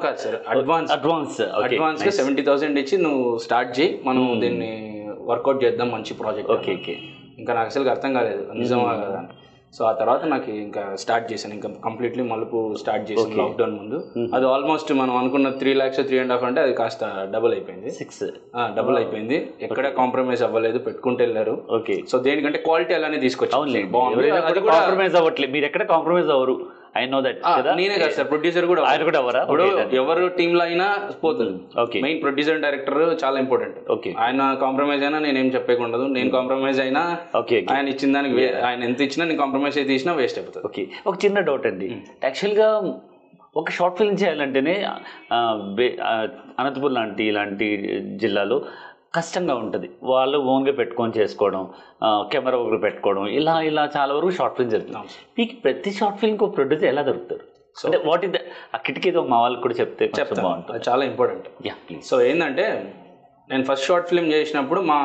[0.02, 3.90] కాదు సార్ అడ్వాన్స్ అడ్వాన్స్ ఓకే అడ్వాన్స్గా సెవెంటీ థౌసండ్ ఇచ్చి నువ్వు స్టార్ట్ చేయి.
[4.06, 4.72] మనం దీన్ని
[5.26, 6.94] వర్కౌట్ చేద్దాం మంచి ప్రాజెక్ట్ ఓకే ఓకే
[7.38, 8.42] ఇంకా నాకు అసలు అర్థం కాలేదు.
[8.54, 9.20] నిజమా కదా?
[9.20, 9.30] అని.
[9.76, 11.54] సో ఆ తర్వాత నాకు ఇంకా స్టార్ట్ చేశాను.
[11.56, 13.98] ఇంకా కంప్లీట్లీ మలుపు స్టార్ట్ చేసాను లాక్డౌన్ ముందు.
[14.36, 17.04] అది ఆల్మోస్ట్ మనం అనుకున్న three lakhs three and half అంటే అది కాస్త
[17.34, 17.90] డబుల్ అయిపోయింది.
[18.00, 18.22] సిక్స్
[18.78, 19.38] డబుల్ అయిపోయింది.
[19.68, 21.56] ఎక్కడ కాంప్రమైజ్ అవ్వలేదు పెట్టుకుంటూ వెళ్ళారు.
[21.78, 24.30] ఓకే సో దేనికంటే క్వాలిటీ అలానే తీసుకొచ్చాను బాగుంది.
[24.70, 26.56] కాంప్రమైజ్ అవ్వట్లేదు మీరు ఎక్కడ కాంప్రమైజ్ అవ్వరు.
[27.00, 27.38] ఐ నో దట్
[27.80, 29.64] నేనే కాదు సార్ ప్రొడ్యూసర్ కూడా ఆయన కూడా అవ్వరా ఇప్పుడు
[30.00, 30.86] ఎవరు టీమ్లో అయినా
[31.24, 31.54] పోతుంది.
[31.84, 32.00] ఓకే.
[32.04, 34.10] మెయిన్ ప్రొడ్యూసర్ డైరెక్టర్ చాలా ఇంపార్టెంట్ ఓకే.
[34.26, 36.06] ఆయన కాంప్రమైజ్ అయినా నేనేం చెప్పేకుండదు.
[36.16, 37.02] నేను కాంప్రమైజ్ అయినా
[37.40, 40.66] ఓకే ఆయన ఇచ్చిన దానికి ఆయన ఎంత ఇచ్చినా నేను కాంప్రమైజ్ అయితే ఇచ్చినా వేస్ట్ అయిపోతుంది.
[40.70, 40.84] ఓకే.
[41.10, 41.90] ఒక చిన్న డౌట్ అండి.
[42.28, 42.68] యాక్చువల్గా
[43.60, 44.72] ఒక షార్ట్ ఫిల్మ్ చేయాలంటేనే
[46.60, 47.66] అనంతపురం లాంటి ఇలాంటి
[48.22, 48.56] జిల్లాలో
[49.16, 49.88] కష్టంగా ఉంటుంది.
[50.12, 51.62] వాళ్ళు ఓన్గా పెట్టుకొని చేసుకోవడం
[52.32, 56.52] కెమెరా ఒకరు పెట్టుకోవడం ఇలా ఇలా చాలా వరకు షార్ట్ ఫిల్మ్ జరుగుతుంది మీకు ప్రతి షార్ట్ ఫిల్మ్కి ఒక
[56.58, 57.44] ప్రొడ్యూసర్ ఎలా దొరుకుతారు?
[57.86, 58.34] అంటే వాట్ ఇస్
[58.74, 60.74] ఆ కిటికీ ఏదో మా వాళ్ళకి కూడా చెప్తే బాగుంటుంది.
[60.74, 62.66] అది చాలా ఇంపార్టెంట్ యా ప్లీజ్ సో ఏంటంటే
[63.52, 64.98] నేను ఫస్ట్ షార్ట్ ఫిల్మ్ చేసినప్పుడు మా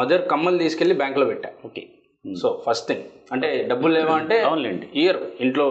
[0.00, 1.48] మదర్ కమ్మలు తీసుకెళ్ళి బ్యాంక్లో పెట్టా.
[1.68, 1.82] ఓకే
[2.42, 4.86] సో ఫస్ట్ థింగ్ అంటే డబ్బులు లేవా అంటే అవునులేండి.
[5.02, 5.66] ఇయర్ ఇంట్లో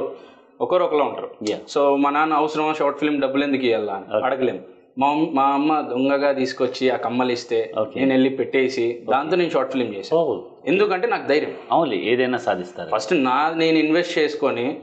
[0.66, 1.30] ఒకరు ఒకలా ఉంటారు.
[1.52, 2.72] యా సో మా నాన్న అవసరమా?
[2.80, 3.98] షార్ట్ ఫిల్మ్ డబ్బులు ఎందుకు ఇవ్వాలా
[4.28, 4.62] అడగలేము.
[5.00, 7.72] మా అమ్మ- మా అమ్మ దొంగగా తీసుకొచ్చి ఆ కమ్మలు ఇస్తే.
[7.96, 10.34] నేను వెళ్ళి పెట్టేసి దాంతో నేను షార్ట్ ఫిల్మ్ చేశాను ఓ
[10.68, 11.54] ఎందుకంటే నాకు ధైర్యం.
[11.72, 12.90] అవునులే ఏదైనా సాధిస్తారు.
[12.96, 14.78] ఫస్ట్ నా నేను ఇన్వెస్ట్ చేసుకొని.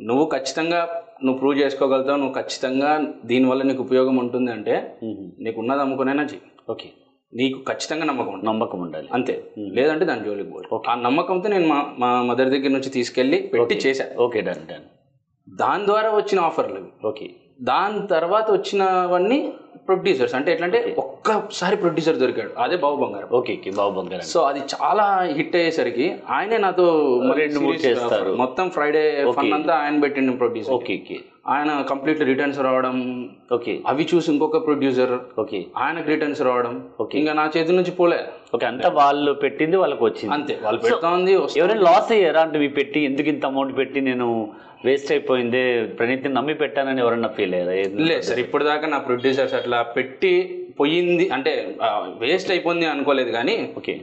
[0.00, 2.90] నువ్వు ఖచ్చితంగా నువ్వు ప్రూవ్ చేసుకోగలుగుతావు నువ్వు ఖచ్చితంగా
[3.24, 4.92] దీనివల్ల నీకు ఉపయోగం ఉంటుంది అంటే.
[5.38, 6.88] నీకు ఉన్నది అమ్ముకునైనా చెయ్యి ఓకే.
[7.32, 9.08] నీకు ఖచ్చితంగా నమ్మకం నమ్మకం ఉండాలి.
[9.12, 9.42] అంతే.
[9.58, 14.06] లేదంటే దాని జోలికి పోయి ఆ నమ్మకంతో నేను మా మా మదర్ దగ్గర నుంచి తీసుకెళ్ళి పెట్టి చేశా.
[14.18, 14.86] Okay done done.
[15.48, 17.06] దాని ద్వారా వచ్చిన ఆఫర్లు.
[17.06, 17.26] ఓకే.
[17.60, 19.52] దాని తర్వాత వచ్చినవన్నీ
[19.86, 20.34] ప్రొడ్యూసర్స్.
[20.34, 22.50] అంటే ఎట్లా అంటే ఒక్కసారి ప్రొడ్యూసర్ దొరికాడు.
[22.58, 23.28] అదే బాబు బంగారం.
[23.32, 23.70] Okay okay.
[23.70, 24.22] బాబు బంగారం.
[24.22, 25.04] సో అది చాలా
[25.38, 26.86] హిట్ అయ్యేసరికి ఆయనే నాతో
[27.28, 28.34] మరి రెండు మూడు చేస్తారు.
[28.36, 31.18] మొత్తం ఫ్రైడే ఫన్ అంతా ఆయన పెట్టిండు ప్రొడ్యూసర్ ఓకే ఓకే.
[31.48, 32.96] ఆయన కంప్లీట్ రిటర్న్స్ రావడం
[33.52, 33.80] ఓకే.
[33.86, 35.66] అవి చూసి ఇంకొక ప్రొడ్యూసర్ ఓకే.
[35.76, 36.82] ఆయనకు రిటర్న్స్ రావడం.
[37.00, 37.18] Okay.
[37.18, 38.18] ఇంకా నా చేతి నుంచి పోలే.
[38.54, 40.58] ఓకే అంతా వాళ్ళు పెట్టింది వాళ్ళకి వచ్చింది అంతే.
[40.62, 41.32] వాళ్ళు పెడతా ఉంది.
[41.32, 42.42] ఎవరైనా లాస్ అయ్యారా?
[42.42, 44.48] అంటే మీ పెట్టి ఎందుకు ఇంత అమౌంట్ పెట్టి నేను
[44.86, 45.62] వేస్ట్ అయిపోయింది.
[45.98, 47.74] ప్రణీత్ని నమ్మి పెట్టానని ఎవరన్నా ఫీల్ అయ్యారా?
[48.10, 50.32] లేదు సార్ ఇప్పుడు దాకా నా ప్రొడ్యూసర్స్ అట్లా పెట్టి
[50.80, 51.26] పోయింది.
[51.36, 51.52] అంటే
[52.24, 53.94] వేస్ట్ అయిపోయింది అనుకోలేదు కానీ ఓకే.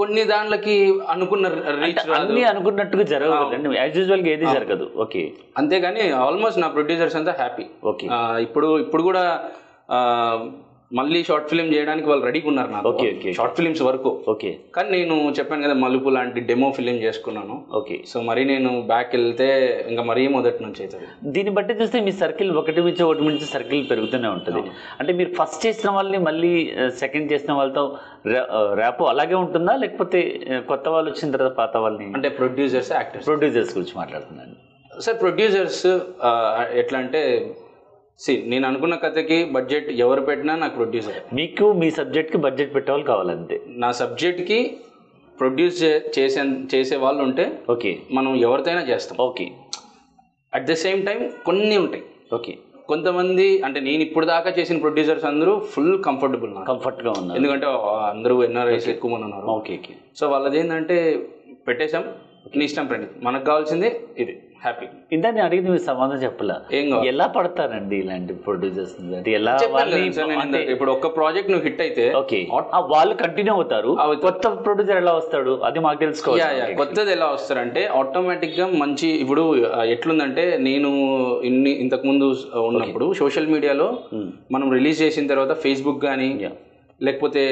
[0.00, 0.74] కొన్ని దాంట్లకి
[1.12, 1.46] అనుకున్న
[1.82, 4.86] రీచ్ అన్ని అనుకున్నట్టుగా జరగదు యాజ్ యూజువల్గా ఏది జరగదు.
[5.04, 5.22] ఓకే.
[5.60, 8.06] అంతేగాని ఆల్మోస్ట్ నా ప్రొడ్యూసర్స్ అంతా హ్యాపీ ఓకే.
[8.46, 9.24] ఇప్పుడు ఇప్పుడు కూడా
[10.96, 13.32] మళ్ళీ షార్ట్ ఫిల్మ్ చేయడానికి వాళ్ళు రెడీగా ఉన్నారు నాకు Okay, okay.
[13.38, 14.10] షార్ట్ ఫిల్మ్స్ వరకు.
[14.32, 17.56] ఓకే కానీ నేను చెప్పాను కదా మలుపు లాంటి డెమో ఫిలిం చేసుకున్నాను.
[17.80, 19.48] ఓకే సో మరి నేను బ్యాక్ వెళ్తే
[19.90, 21.08] ఇంకా మరీ మొదటి నుంచి అవుతుంది.
[21.34, 24.62] దీన్ని బట్టి చూస్తే మీ సర్కిల్ ఒకటి నుంచి ఒకటి నుంచి సర్కిల్ పెరుగుతూనే ఉంటుంది.
[25.00, 26.54] అంటే మీరు ఫస్ట్ చేసిన వాళ్ళని మళ్ళీ
[27.02, 27.84] సెకండ్ చేసిన వాళ్ళతో
[28.82, 29.76] ర్యాప్ అలాగే ఉంటుందా?
[29.84, 30.22] లేకపోతే
[30.72, 32.08] కొత్త వాళ్ళు వచ్చిన తర్వాత పాత వాళ్ళని?
[32.18, 34.56] అంటే ప్రొడ్యూసర్స్ యాక్టర్స్ ప్రొడ్యూసర్స్ గురించి మాట్లాడుతున్నాను.
[35.06, 35.86] సార్ ప్రొడ్యూసర్స్
[36.82, 37.22] ఎట్లా అంటే
[38.20, 43.60] సి నేను అనుకున్న కథకి బడ్జెట్ ఎవరు పెట్టినా నాకు ప్రొడ్యూసర్ మీకు మీ సబ్జెక్ట్కి బడ్జెట్ పెట్టేవాళ్ళు కావాలంతే.
[43.68, 44.76] నా సబ్జెక్ట్కి
[45.40, 45.82] ప్రొడ్యూస్
[46.18, 46.42] చేసే
[46.74, 47.98] చేసే వాళ్ళు ఉంటే ఓకే.
[48.12, 49.16] మనం ఎవరితోనైనా చేస్తాం.
[49.20, 49.50] Okay.
[50.54, 52.02] At the same time కొన్ని ఉంటాయి.
[52.34, 52.58] ఓకే.
[52.88, 57.38] కొంతమంది అంటే నేను ఇప్పుడు దాకా చేసిన ప్రొడ్యూసర్స్ అందరూ ఫుల్ కంఫర్టబుల్ నాకు కంఫర్ట్గా ఉన్నారు.
[57.40, 57.66] ఎందుకంటే
[58.12, 59.46] అందరూ ఎన్ఆర్ఐస్ ఎక్కువ మంది ఉన్నారు.
[59.46, 59.94] Okay okay.
[60.16, 61.26] సో వాళ్ళది ఏంటంటే
[61.68, 62.04] పెట్టేశాం.
[62.56, 64.42] నీ ఇష్టం ప్రణీత్ మనకు కావాల్సింది ఇది.
[64.60, 66.54] హ్యాపీ ఇందా నేను అడిగింది మీ సమాధానం చెప్పలా?
[67.06, 69.52] ఎలా పడతారండి ఇలాంటి ప్రొడ్యూసర్స్ అంటే ఎలా.
[70.74, 72.40] ఇప్పుడు ఒక్క ప్రాజెక్ట్ నువ్వు హిట్ అయితే ఓకే.
[72.90, 73.90] వాళ్ళు కంటిన్యూ అవుతారు.
[74.22, 75.52] కొత్త ప్రొడ్యూసర్ ఎలా వస్తాడు?
[75.64, 79.44] అది మాకు తెలుసుకోవాలి కొత్తది ఎలా వస్తారంటే ఆటోమేటిక్గా మంచి ఇప్పుడు
[79.88, 80.90] ఎట్లుందంటే నేను
[81.44, 82.28] ఇన్ని ఇంతకు ముందు
[82.62, 84.26] ఉన్నప్పుడు సోషల్ మీడియాలో Hmm.
[84.52, 86.28] మనం రిలీజ్ చేసిన తర్వాత ఫేస్బుక్ కానీ.
[87.00, 87.42] లేకపోతే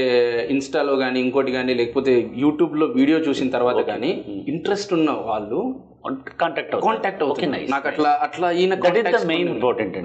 [0.50, 4.10] ఇన్స్టాలో కానీ ఇంకోటి కానీ లేకపోతే యూట్యూబ్లో వీడియో చూసిన తర్వాత కానీ
[4.48, 5.60] ఇంట్రెస్ట్ ఉన్న వాళ్ళు
[6.40, 8.74] కాంటాక్ట్ కాంటాక్ట్ ఓకే నాకు అట్లా అట్లా ఈయన
[9.26, 9.96] మెయిన్ ఇంపార్టెంట్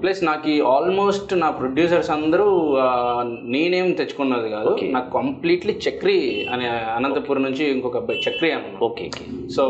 [0.00, 2.46] ప్లస్ నాకు ఆల్మోస్ట్ నా ప్రొడ్యూసర్స్ అందరూ
[3.48, 4.72] నేనేం తెచ్చుకున్నది కాదు.
[4.90, 6.16] నాకు కంప్లీట్లీ చక్రి
[6.52, 9.06] అనే అనంతపురం నుంచి ఇంకొక అబ్బాయి చక్రి అన్న ఓకే
[9.50, 9.64] సో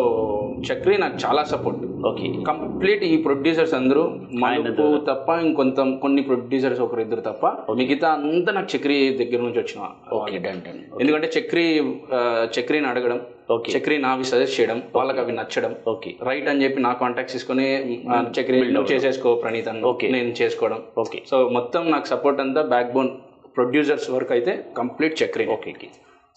[0.67, 2.27] చక్రి నాకు చాలా సపోర్ట్ ఓకే.
[2.49, 4.03] కంప్లీట్ ఈ ప్రొడ్యూసర్స్ అందరూ
[4.43, 7.45] మనకు తప్ప ఇంకొంత కొన్ని ప్రొడ్యూసర్స్ ఒకరు ఇద్దరు తప్ప
[7.81, 9.81] మిగతా అంతా నాకు చక్రి దగ్గర నుంచి వచ్చిన
[10.17, 10.39] ఓకే.
[11.01, 11.65] ఎందుకంటే చక్రి
[12.57, 13.71] చక్రిని అడగడం ఓకే.
[13.75, 15.73] చక్రి నావి సజెస్ట్ చేయడం వాళ్ళకి అవి నచ్చడం.
[15.89, 16.11] ఓకే.
[16.29, 17.67] రైట్ అని చెప్పి నా కాంటాక్ట్స్ తీసుకొని
[18.09, 20.11] ఆ, చక్రి నువ్వు చేసేసుకో ప్రణీత్ Okay.
[20.11, 20.81] నేను చేసుకోవడం.
[20.99, 21.21] ఓకే.
[21.27, 23.11] సో మొత్తం నాకు సపోర్ట్ అంతా బ్యాక్ బోన్
[23.57, 25.89] ప్రొడ్యూసర్స్ వరకు అయితే complete Chakri okay okay.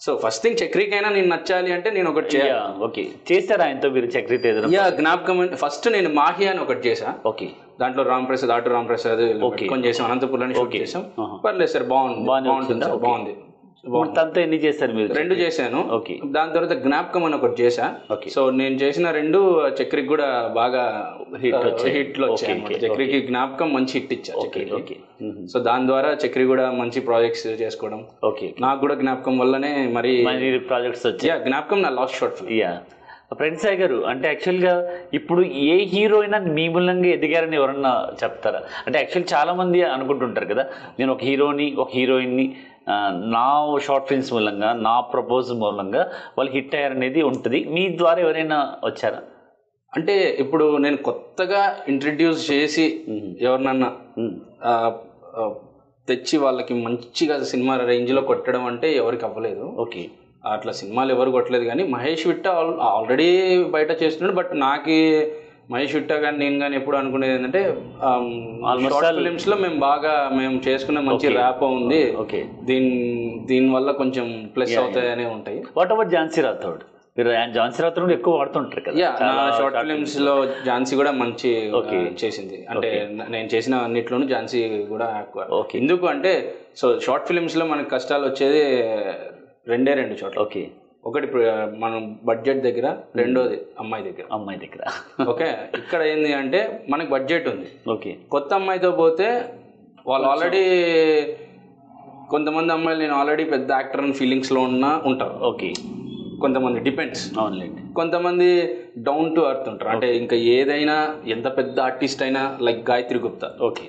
[0.02, 3.64] So first thing చక్రీకైనా నేను నచ్చాలి అంటే నేను ఒకటి చేయాలి ఓకే చేస్తారా?
[3.66, 4.06] ఆయనతో మీరు
[4.50, 7.48] ఏదైనా యా జ్ఞాపకం ఫస్ట్ నేను మాహి అని ఒకటి చేసా ఓకే
[7.80, 9.22] దాంట్లో రామ్ ప్రసాద్ ఆటో రామ్ ప్రసాద్.
[9.44, 10.06] పెట్టుకొని చేసాం
[10.64, 10.80] Okay.
[10.80, 11.04] చేసాం.
[11.44, 12.20] పర్లేదు సార్ బాగుంది.
[12.28, 12.84] బాగుంటుంది.
[13.04, 13.32] బాగుంది.
[13.84, 15.88] ఎన్ని చేస్తారు మీరు రెండు చేశాను.
[15.92, 16.20] ఓకే.
[16.24, 17.94] దాని తర్వాత జ్ఞాపకం అని ఒకటి చేశా.
[18.12, 18.30] Okay.
[18.30, 21.16] సో నేను చేసిన రెండు చక్రికి కూడా బాగా.
[21.38, 22.60] హిట్లో వచ్చాయి.
[22.86, 24.70] చక్రికి జ్ఞాపకం మంచి హిట్ ఇచ్చా ఓకే.
[24.74, 24.96] ఓకే.
[25.46, 28.06] సో దాని ద్వారా చక్రి కూడా మంచి ప్రాజెక్ట్స్ చేసుకోవడం.
[28.24, 28.54] ఓకే.
[28.60, 31.44] నాకు కూడా జ్ఞాపకం వల్లనే మరి ప్రాజెక్ట్స్ వచ్చాయి.
[31.44, 32.82] జ్ఞాపకం నా last short film yeah
[33.34, 38.62] friends గారు అంటే యాక్చువల్గా ఇప్పుడు ఏ హీరో అయినా మీ మూలంగా ఎదిగారని ఎవరన్నా చెప్తారా?
[38.86, 40.66] అంటే యాక్చువల్ చాలా మంది అనుకుంటుంటారు కదా
[40.98, 42.56] నేను ఒక హీరోని ఒక హీరోయిన్ని
[43.34, 47.64] నా షార్ట్ ఫిల్మ్స్ మూలంగా నా ప్రపోజ్ మూలంగా వాళ్ళు హిట్ అయ్యారనేది ఉంటుంది.
[47.64, 49.20] మీ ద్వారా ఎవరైనా వచ్చారా?
[49.92, 53.04] అంటే ఇప్పుడు నేను కొత్తగా ఇంట్రడ్యూస్ చేసి
[53.40, 53.92] ఎవరినన్నా
[56.08, 59.64] తెచ్చి వాళ్ళకి మంచిగా సినిమా రేంజ్లో కొట్టడం అంటే ఎవరికి అవ్వలేదు.
[59.78, 60.10] ఓకే.
[60.46, 63.28] అట్లా సినిమాలు ఎవరు కొట్టలేదు కానీ మహేష్ విట్ట ఆల్రెడీ
[63.64, 64.96] బయట చేస్తున్నాడు బట్ నాకు
[65.70, 71.00] మహేష్ విట్ట కానీ నేను కానీ ఎప్పుడు అనుకునేది ఏంటంటే షార్ట్ all- ఫిలిమ్స్లో మేము బాగా మేము చేసుకున్న
[71.00, 71.28] మంచి.
[71.28, 72.16] ర్యాప్ ఉంది.
[72.16, 75.64] ఓకే దీని దీని వల్ల కొంచెం ప్లస్ అవుతాయనే ఉంటాయి.
[75.76, 76.80] వాట్ అబౌట్ ఝాన్సీ రాథోడ్
[77.18, 78.96] మీరు ఝాన్సీ రాథోడ్ ఎక్కువ వాడుతుంటారు కదా.
[79.58, 81.70] షార్ట్ ఫిలిమ్స్లో ఝాన్సీ కూడా మంచి.
[81.96, 82.66] ఆ, చేసింది.
[82.70, 85.80] అంటే నేను చేసిన అన్నిట్లోనూ ఝాన్సీ కూడా Okay.
[85.80, 88.82] ఎందుకు అంటే సో షార్ట్ ఫిలిమ్స్లో మనకి కష్టాలు వచ్చేది
[89.68, 90.40] రెండే రెండు చోట్ల.
[90.40, 90.68] ఓకే
[91.06, 91.28] ఒకటి
[91.78, 94.22] మనం బడ్జెట్ దగ్గర రెండోది అమ్మాయి దగ్గర.
[94.32, 94.82] అమ్మాయి దగ్గర.
[95.30, 95.48] ఓకే?
[95.78, 97.66] ఇక్కడ ఏంది అంటే మనకి బడ్జెట్ ఉంది.
[97.90, 98.16] ఓకే.
[98.30, 99.44] కొత్త అమ్మాయితో పోతే
[100.06, 100.62] వాళ్ళు ఆల్రెడీ
[102.30, 105.38] కొంతమంది అమ్మాయిలు నేను ఆల్రెడీ పెద్ద యాక్టర్ అని ఫీలింగ్స్లో ఉన్నా ఉంటారు.
[105.42, 105.72] ఓకే.
[106.40, 107.38] కొంతమంది డిపెండ్స్.
[107.38, 107.94] అవునులేండి.
[107.94, 109.90] కొంతమంది డౌన్ టు అర్త్ ఉంటారు.
[109.90, 113.50] అంటే ఇంకా ఏదైనా ఎంత పెద్ద ఆర్టిస్ట్ అయినా లైక్ గాయత్రి గుప్తా.
[113.62, 113.82] ఓకే.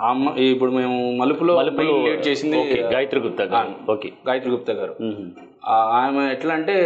[0.00, 3.92] ఆ అమ్మ ఇప్పుడు మేము మలుపులో మలుపులో చేసింది గాయత్రి గుప్తా గారు.
[3.92, 4.12] ఓకే.
[4.28, 4.94] గాయత్రి గుప్తా గారు.
[5.66, 6.76] ఆమె ఎట్లా అంటే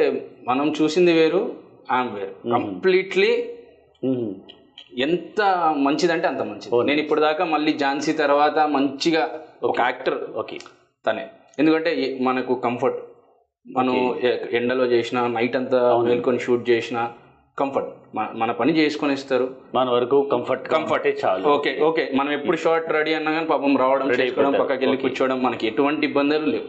[0.49, 1.57] మనం చూసింది వేరు
[1.91, 2.51] ఆమె వేరు.
[2.51, 3.51] కంప్లీట్లీ.
[4.99, 5.41] ఎంత
[5.77, 6.87] మంచిదంటే అంత మంచిది.
[6.87, 10.59] నేను ఇప్పుడు దాకా మళ్ళీ ఝాన్సీ తర్వాత మంచిగా ఒక యాక్టర్ ఓకే.
[11.07, 11.29] తనే.
[11.59, 12.99] ఎందుకంటే మనకు కంఫర్ట్.
[13.67, 14.21] మనం
[14.53, 17.11] ఎండలో చేసిన నైట్ అంతా మేల్కొని షూట్ చేసిన
[17.59, 17.91] కంఫర్ట్.
[18.39, 21.45] మన పని చేసుకొని ఇస్తారు మన వరకు కంఫర్ట్ కంఫర్టే చాలు.
[21.49, 22.03] Okay okay.
[22.15, 26.47] మనం ఎప్పుడు షార్ట్ రెడీ అన్నా కానీ పాపం రావడం చేసుకోవడం పక్కకి వెళ్ళి కూర్చోవడం మనకి ఎటువంటి ఇబ్బందులు
[26.47, 26.67] లేవు.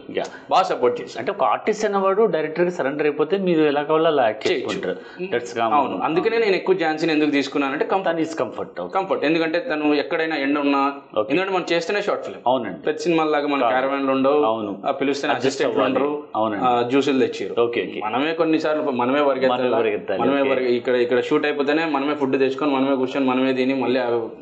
[0.51, 4.47] బాగా సపోర్ట్ చేశారు అంటే ఒక ఆర్టిస్ట్ అనేవాడు డైరెక్టర్కి సరెండర్ అయిపోతే మీరు ఎలా కావాలో అలా యాక్ట్
[4.47, 4.97] చేసుకుంటారు.
[5.34, 5.97] దట్స్ అవును.
[6.08, 10.81] అందుకనే నేను ఎక్కువ ఝాన్సీని ఎందుకు తీసుకున్నానంటే కంఫర్ట్ ఈస్ కంఫర్ట్ కంఫర్ట్ ఎందుకంటే తను ఎక్కడైనా ఎండ ఉన్నా
[11.25, 12.79] ఎందుకంటే మనం చేస్తేనే షార్ట్ ఫిల్మ్ అవునండి.
[12.88, 14.41] పెద్ద సినిమాల లాగా మన క్యారవాన్లు ఉండవు.
[14.45, 14.73] అవును.
[14.86, 16.10] ఆ పిలిస్తే అసిస్టెంట్లు ఉండరు.
[16.36, 16.63] అవునండి.
[16.65, 17.53] ఆ, జ్యూసులు తెచ్చారు.
[17.62, 20.41] ఓకే మనమే కొన్నిసార్లు మనమే పరిగెత్తాలి మనమే
[20.75, 24.00] ఇక్కడ ఇక్కడ షూట్ అయిపోతేనే మనమే ఫుడ్ తెచ్చుకొని మనమే కూర్చొని మనమే తిని మళ్ళీ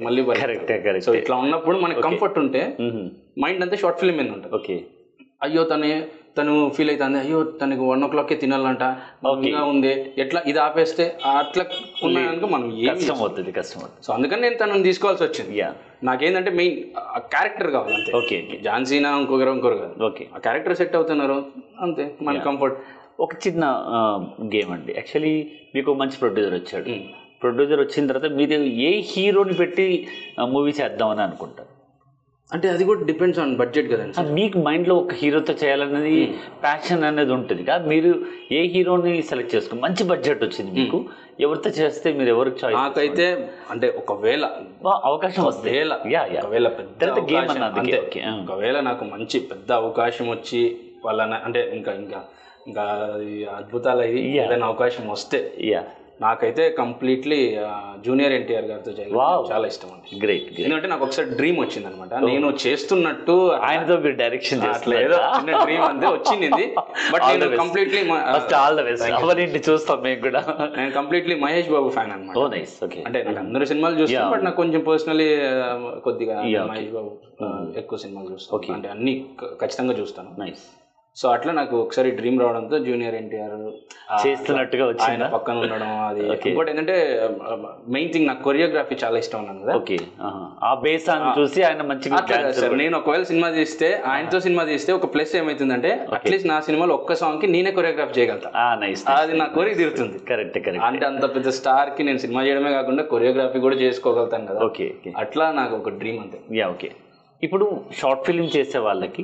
[0.08, 0.58] మళ్ళీ పరిగెత్తాలి.
[0.58, 2.62] కరెక్టే కరెక్ట్ సో ఇట్లా ఉన్నప్పుడు మనకి కంఫర్ట్ ఉంటే
[3.44, 4.56] మైండ్ అంతా షార్ట్ ఫిల్మ్ మీద ఉంటుంది.
[4.60, 4.76] ఓకే
[5.46, 5.88] అయ్యో తను
[6.38, 7.18] తను ఫీల్ అవుతుంది.
[7.24, 8.84] అయ్యో తనకు వన్ ఓ క్లాక్కే తినాలంట.
[9.26, 9.92] మంచిగా ఉంది.
[10.24, 11.06] ఎట్లా ఇది ఆపేస్తే
[11.42, 11.64] అట్లా
[12.08, 14.04] ఉన్నాయనుకో మనం ఏం కష్టం అవుతుంది కష్టం అవుతుంది.
[14.08, 15.58] సో అందుకని నేను తనని తీసుకోవాల్సి వచ్చింది.
[16.10, 16.78] నాకేంటంటే మెయిన్
[17.16, 19.96] ఆ క్యారెక్టర్ కావాలి అంతే ఓకే ఓకే ఝాన్సీనా ఇంకొకరు ఇంకొకరు కాదు.
[20.10, 21.38] ఓకే ఆ క్యారెక్టర్ సెట్ అవుతున్నారు.
[21.88, 22.80] అంతే మన కంఫర్ట్
[23.19, 23.65] ఒక చిన్న
[24.43, 24.93] గేమ్ అండి.
[24.93, 26.86] యాక్చువల్లీ మీకు మంచి ప్రొడ్యూసర్ వచ్చాడు.
[27.41, 30.08] ప్రొడ్యూసర్ వచ్చిన తర్వాత మీరు ఏ హీరోని పెట్టి
[30.45, 31.73] మూవీ చేద్దామని అనుకుంటారు?
[32.54, 36.26] అంటే అది కూడా డిపెండ్స్ ఆన్ బడ్జెట్ కదండి మీకు మైండ్లో ఒక హీరోతో చేయాలనేది
[36.63, 37.63] ప్యాషన్ అనేది ఉంటుంది.
[37.63, 41.06] కదా మీరు ఏ హీరోని సెలెక్ట్ చేసుకుని మంచి బడ్జెట్ వచ్చింది మీకు.
[41.39, 44.49] ఎవరితో చేస్తే మీరు ఎవరికి చాయిస్ నాకైతే అంటే ఒకవేళ
[45.04, 45.69] అవకాశం వస్తే.
[46.39, 47.91] ఒకవేళ పెద్ద అవకాశం- అన్నది.
[48.43, 52.23] ఒకవేళ నాకు మంచి పెద్ద అవకాశం వచ్చి వాళ్ళ అంటే ఇంకా ఇంకా
[52.65, 52.86] ఇంకా
[53.58, 54.21] అద్భుతాలు అయ్యి.
[54.41, 55.82] ఏదైనా అవకాశం వస్తే యా
[56.19, 57.38] నాకైతే కంప్లీట్లీ
[58.04, 58.91] జూనియర్ ఎన్టీఆర్ గారితో.
[59.49, 64.62] చాలా ఇష్టం అండి గ్రేట్ ఎందుకంటే నాకు ఒకసారి డ్రీమ్ వచ్చింది అనమాట నేను చేస్తున్నట్టు ఆయనతో మీరు డైరెక్షన్
[64.62, 66.65] చిన్న డ్రీమ్ అంతే వచ్చింది.
[67.13, 68.02] బట్ నేను కంప్లీట్లీ
[68.60, 70.41] ఆల్ ద బెస్ట్ అవన్నీ చూస్తాం మేము కూడా.
[70.78, 74.45] నేను కంప్లీట్లీ మహేష్ బాబు ఫ్యాన్ అనమాట ఓ నైస్ ఓకే అంటే నాకు అందరు సినిమాలు చూస్తాను బట్
[74.47, 75.28] నాకు కొంచెం పర్సనలీ
[76.08, 78.73] కొద్దిగా మహేష్ బాబు ఆ, ఎక్కువ సినిమాలు చూస్తాను.
[78.76, 79.15] అంటే అన్ని
[79.60, 80.32] ఖచ్చితంగా చూస్తాను.
[80.39, 80.63] నైస్
[81.17, 83.52] సో అట్లా నాకు ఒకసారి డ్రీమ్ రావడంతో జూనియర్ ఎన్టీఆర్
[84.23, 86.21] చేస్తున్నట్టుగా ఆయన పక్కన ఉండడం అది.
[86.49, 86.95] ఇంకోటి ఏంటంటే
[87.95, 89.73] మెయిన్ థింగ్ నాకు కొరియోగ్రఫీ చాలా ఇష్టం అన్నాను కదా.
[89.80, 89.97] ఓకే
[90.63, 91.06] ఆ బేస్
[91.38, 92.21] చూసి ఆయన మంచిగా
[92.82, 97.49] నేను ఒకవేళ సినిమా తీస్తే ఆయనతో సినిమా తీస్తే ఒక ప్లస్ ఏమైతుందంటే అట్లీస్ట్ నా సినిమాలో ఒక్క సాంగ్కి
[97.56, 98.52] నేనే కొరియోగ్రాఫ్ చేయగలుగుతా.
[98.63, 100.17] ఆ నైస్ అది నా కోరిక తీరుతుంది.
[100.32, 104.60] కరెక్ట్ కరెక్ట్ అంటే అంత పెద్ద స్టార్కి నేను సినిమా చేయడమే కాకుండా కొరియోగ్రఫీ కూడా చేసుకోగలుగుతాను కదా.
[104.69, 104.88] ఓకే
[105.23, 106.39] అట్లా నాకు ఒక డ్రీమ్ అంతే.
[106.60, 106.91] యా ఓకే
[107.41, 107.65] ఇప్పుడు
[108.02, 109.23] షార్ట్ ఫిల్మ్ చేసే వాళ్ళకి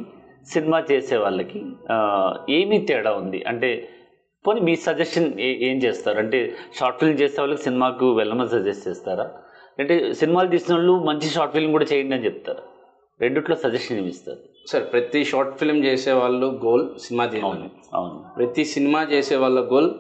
[0.50, 1.66] సినిమా చేసే వాళ్ళకి
[2.50, 3.44] ఏమీ తేడా ఉంది?
[3.48, 3.90] అంటే
[4.48, 6.18] పోనీ మీ సజెషన్ ఏం చేస్తారు?
[6.18, 9.32] అంటే షార్ట్ ఫిల్మ్ చేసే వాళ్ళకి సినిమాకు వెళ్ళమని సజెస్ట్ చేస్తారా?
[9.80, 12.62] అంటే సినిమాలు తీసిన వాళ్ళు మంచి షార్ట్ ఫిల్మ్ కూడా చేయండి అని చెప్తారు?
[13.22, 14.38] రెండిట్లో సజెషన్ ఏమి ఇస్తారు?
[14.68, 17.70] సార్ ప్రతి షార్ట్ ఫిల్మ్ చేసే వాళ్ళు గోల్ సినిమా తీయాలని.
[17.94, 19.92] అవును ప్రతి సినిమా చేసే వాళ్ళ గోల్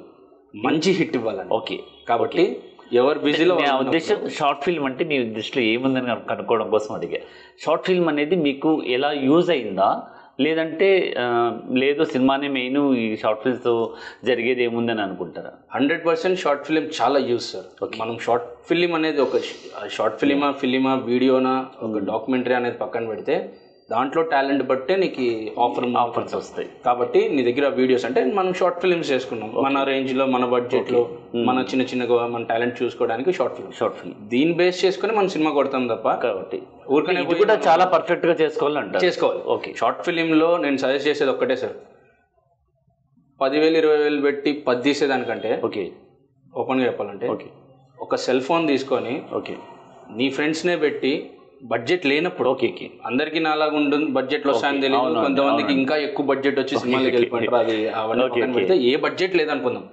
[0.56, 1.50] మంచి హిట్ ఇవ్వాలని.
[1.50, 2.60] ఓకే కాబట్టి
[2.94, 7.18] ఎవరు బిజీలో నా ఉద్దేశం షార్ట్ ఫిల్మ్ అంటే మీ దృష్టిలో ఏముందని కను- కనుక్కోవడం కోసం అడిగా.
[7.66, 10.08] షార్ట్ ఫిల్మ్ అనేది మీకు ఎలా యూజ్ అయిందా?
[10.45, 10.89] లేదంటే
[11.82, 13.73] లేదు సినిమానే మెయిన్ ఈ షార్ట్ ఫిల్మ్స్తో
[14.28, 15.52] జరిగేది ఏముందని అనుకుంటారా?
[15.75, 17.67] హండ్రెడ్ పర్సెంట్ షార్ట్ ఫిలిం చాలా యూజ్ సార్.
[18.02, 19.38] మనం షార్ట్ ఫిలిం అనేది ఒక
[19.97, 21.56] షార్ట్ ఫిలిమా ఫిలిమా వీడియోనా
[21.88, 23.36] ఒక డాక్యుమెంటరీ అనేది పక్కన పెడితే
[23.91, 25.25] దాంట్లో టాలెంట్ బట్టే నీకు
[25.65, 26.67] ఆఫర్ ఆఫర్స్ వస్తాయి.
[26.88, 29.49] కాబట్టి నీ దగ్గర వీడియోస్ అంటే మనం షార్ట్ ఫిలిమ్స్ చేసుకున్నాం.
[29.65, 31.02] మన రేంజ్లో మన బడ్జెట్లో
[31.49, 34.17] మన చిన్న చిన్నగా మన టాలెంట్ చూసుకోవడానికి షార్ట్ ఫిల్మ్ షార్ట్ ఫిల్మ్.
[34.34, 36.60] దీన్ని బేస్ చేసుకుని మనం సినిమా కొడతాం తప్ప కాబట్టి.
[36.95, 39.04] ఊరికనే కూడా చాలా పర్ఫెక్ట్గా చేసుకోవాలంటారు.
[39.06, 39.41] చేసుకోవాలి.
[39.56, 41.75] ఓకే షార్ట్ ఫిలింలో నేను సజెస్ట్ చేసేది ఒక్కటే సార్.
[43.39, 45.84] పదివేలు ఇరవై వేలు పెట్టి పది తీసేదానికంటే ఓకే
[46.54, 47.49] ఓపెన్గా చెప్పాలంటే ఓకే
[48.06, 49.54] ఒక సెల్ ఫోన్ తీసుకొని ఓకే
[50.17, 51.12] నీ ఫ్రెండ్స్నే పెట్టి
[51.62, 52.67] బడ్జెట్ లేనప్పుడు ఓకే
[53.06, 58.28] అందరికి నాలాగా ఉంటుంది బడ్జెట్ వస్తాయని తెలియదు కొంతమందికి ఇంకా ఎక్కువ బడ్జెట్ వచ్చి సినిమాలకి వెళ్ళిపోతారు అది అవన్నీ
[58.56, 59.86] పెడితే ఏ బడ్జెట్ లేదనుకుందాం.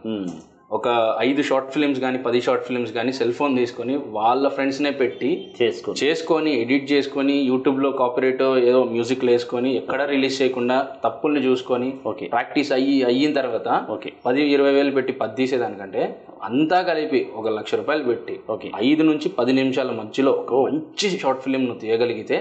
[0.70, 0.88] ఒక
[1.20, 5.29] ఐదు షార్ట్ ఫిల్మ్స్ కానీ పది షార్ట్ ఫిల్మ్స్ కానీ సెల్ ఫోన్ తీసుకొని వాళ్ళ ఫ్రెండ్స్నే పెట్టి
[5.61, 12.26] చేసుకో చేసుకొని ఎడిట్ చేసుకొని యూట్యూబ్లో కాపరేట్ ఏదో మ్యూజిక్లు వేసుకొని ఎక్కడ రిలీజ్ చేయకుండా తప్పుల్ని చూసుకొని ఓకే.
[12.26, 14.11] ప్రాక్టీస్ అయ్యి అయిన తర్వాత ఓకే.
[14.24, 16.02] పది ఇరవై వేలు పెట్టి పది తీసేదానికంటే
[16.42, 18.70] అంతా కలిపి ఒక లక్ష రూపాయలు పెట్టి ఓకే.
[18.83, 22.38] ఐదు నుంచి పది నిమిషాల మధ్యలో ఒక మంచి షార్ట్ ఫిలిం నువ్వు తీయగలిగితే.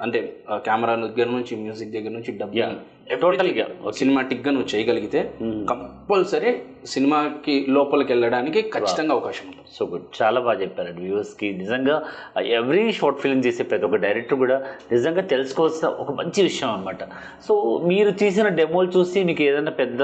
[0.00, 0.20] అంటే
[0.66, 2.58] కెమెరా దగ్గర నుంచి మ్యూజిక్ దగ్గర నుంచి డబ్బు
[3.22, 3.66] టోటల్గా.
[3.92, 5.20] సినిమాటిక్గా నువ్వు చేయగలిగితే
[5.70, 9.68] కంపల్సరీ సినిమాకి లోపలికి వెళ్ళడానికి ఖచ్చితంగా అవకాశం ఉంటుంది.
[9.76, 11.52] సో గుడ్ చాలా బాగా చెప్పారండి వ్యూవర్స్కి.
[11.52, 12.02] నిజంగా
[12.60, 17.02] ఎవ్రీ షార్ట్ ఫిల్మ్ చేసే ప్రతి ఒక్క డైరెక్టర్ కూడా నిజంగా తెలుసుకోవాల్సిన ఒక మంచి విషయం అనమాట
[17.48, 20.02] సో మీరు తీసిన డెమోలు చూసి మీకు ఏదైనా పెద్ద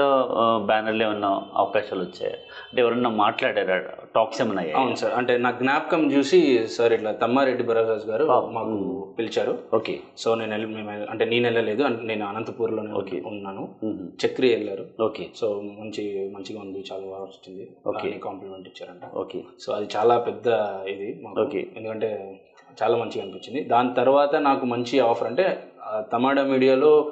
[0.71, 2.37] బ్యానర్లు ఏమన్నా అవకాశాలు వచ్చాయా?
[2.69, 3.79] అంటే ఎవరన్నా మాట్లాడారా?
[4.15, 4.63] టాక్స్ ఏమన్నా?
[4.75, 5.13] అవును సార్.
[5.13, 9.57] అంటే నా జ్ఞాపకం చూసి సార్ ఇట్లా తమ్మారెడ్డి బరరాజ్ గారు మాకు పిలిచారు.
[9.73, 9.99] ఓకే.
[10.17, 11.83] సో నేను వెళ్ళి మేము అంటే నేను వెళ్ళలేదు.
[11.83, 13.69] అంటే నేను అనంతపూర్లోనే ఉన్నాను.
[13.83, 14.25] మ్మ్.
[14.25, 14.85] చక్రి వెళ్ళారు.
[15.01, 15.27] ఓకే.
[15.35, 16.85] సో మంచి మంచిగా ఉంది.
[16.93, 19.15] చాలా బాగా వచ్చింది అని కాంప్లిమెంట్ ఇచ్చారంట.
[19.15, 19.43] ఓకే.
[19.59, 20.47] సో అది చాలా పెద్ద
[20.87, 21.23] ఇది.
[21.39, 21.63] Okay.
[21.77, 22.41] ఎందుకంటే
[22.83, 23.63] చాలా మంచిగా అనిపించింది.
[23.63, 25.63] దాని తర్వాత నాకు మంచి ఆఫర్ అంటే
[26.11, 27.11] తమాడా మీడియాలో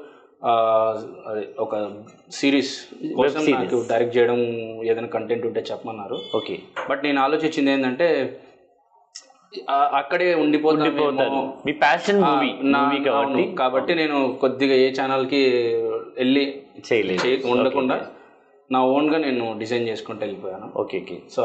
[1.30, 1.76] అదే ఒక
[2.32, 3.52] సిరీస్ కోసం.
[3.52, 4.38] నాకు డైరెక్ట్ చేయడం
[4.92, 6.20] ఏదైనా కంటెంట్ ఉంటే చెప్పమన్నారు.
[6.36, 6.60] ఓకే.
[6.90, 8.40] బట్ నేను ఆలోచించింది ఏంటంటే
[10.00, 13.44] అక్కడే ఉండిపోతాను మీ ప్యాషన్ మూవీ కాబట్టి.
[13.56, 15.42] కాబట్టి నేను కొద్దిగా ఏ ఛానల్కి
[16.18, 17.48] వెళ్ళి చేయలేదు.
[17.48, 18.08] ఉండకుండా
[18.72, 20.72] నా ఓన్గా నేను డిజైన్ చేసుకుంటూ వెళ్ళిపోయాను.
[20.78, 21.18] Okay okay.
[21.36, 21.44] సో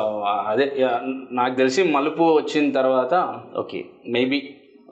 [0.49, 0.67] అదే
[1.33, 3.15] నాకు తెలిసి మలుపు వచ్చిన తర్వాత
[3.57, 3.85] okay.
[4.07, 4.41] Maybe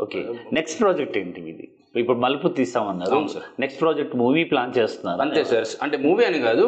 [0.03, 0.25] okay.
[0.53, 1.69] Next project ఏంటి ఇది
[2.01, 3.17] ఇప్పుడు Malupu తీస్తామన్నారు.
[3.33, 3.47] Sir.
[3.63, 5.21] Next project movie plan చేస్తున్నారు.
[5.25, 5.67] అంతే సార్.
[5.85, 6.65] అంటే మూవీ అని కాదు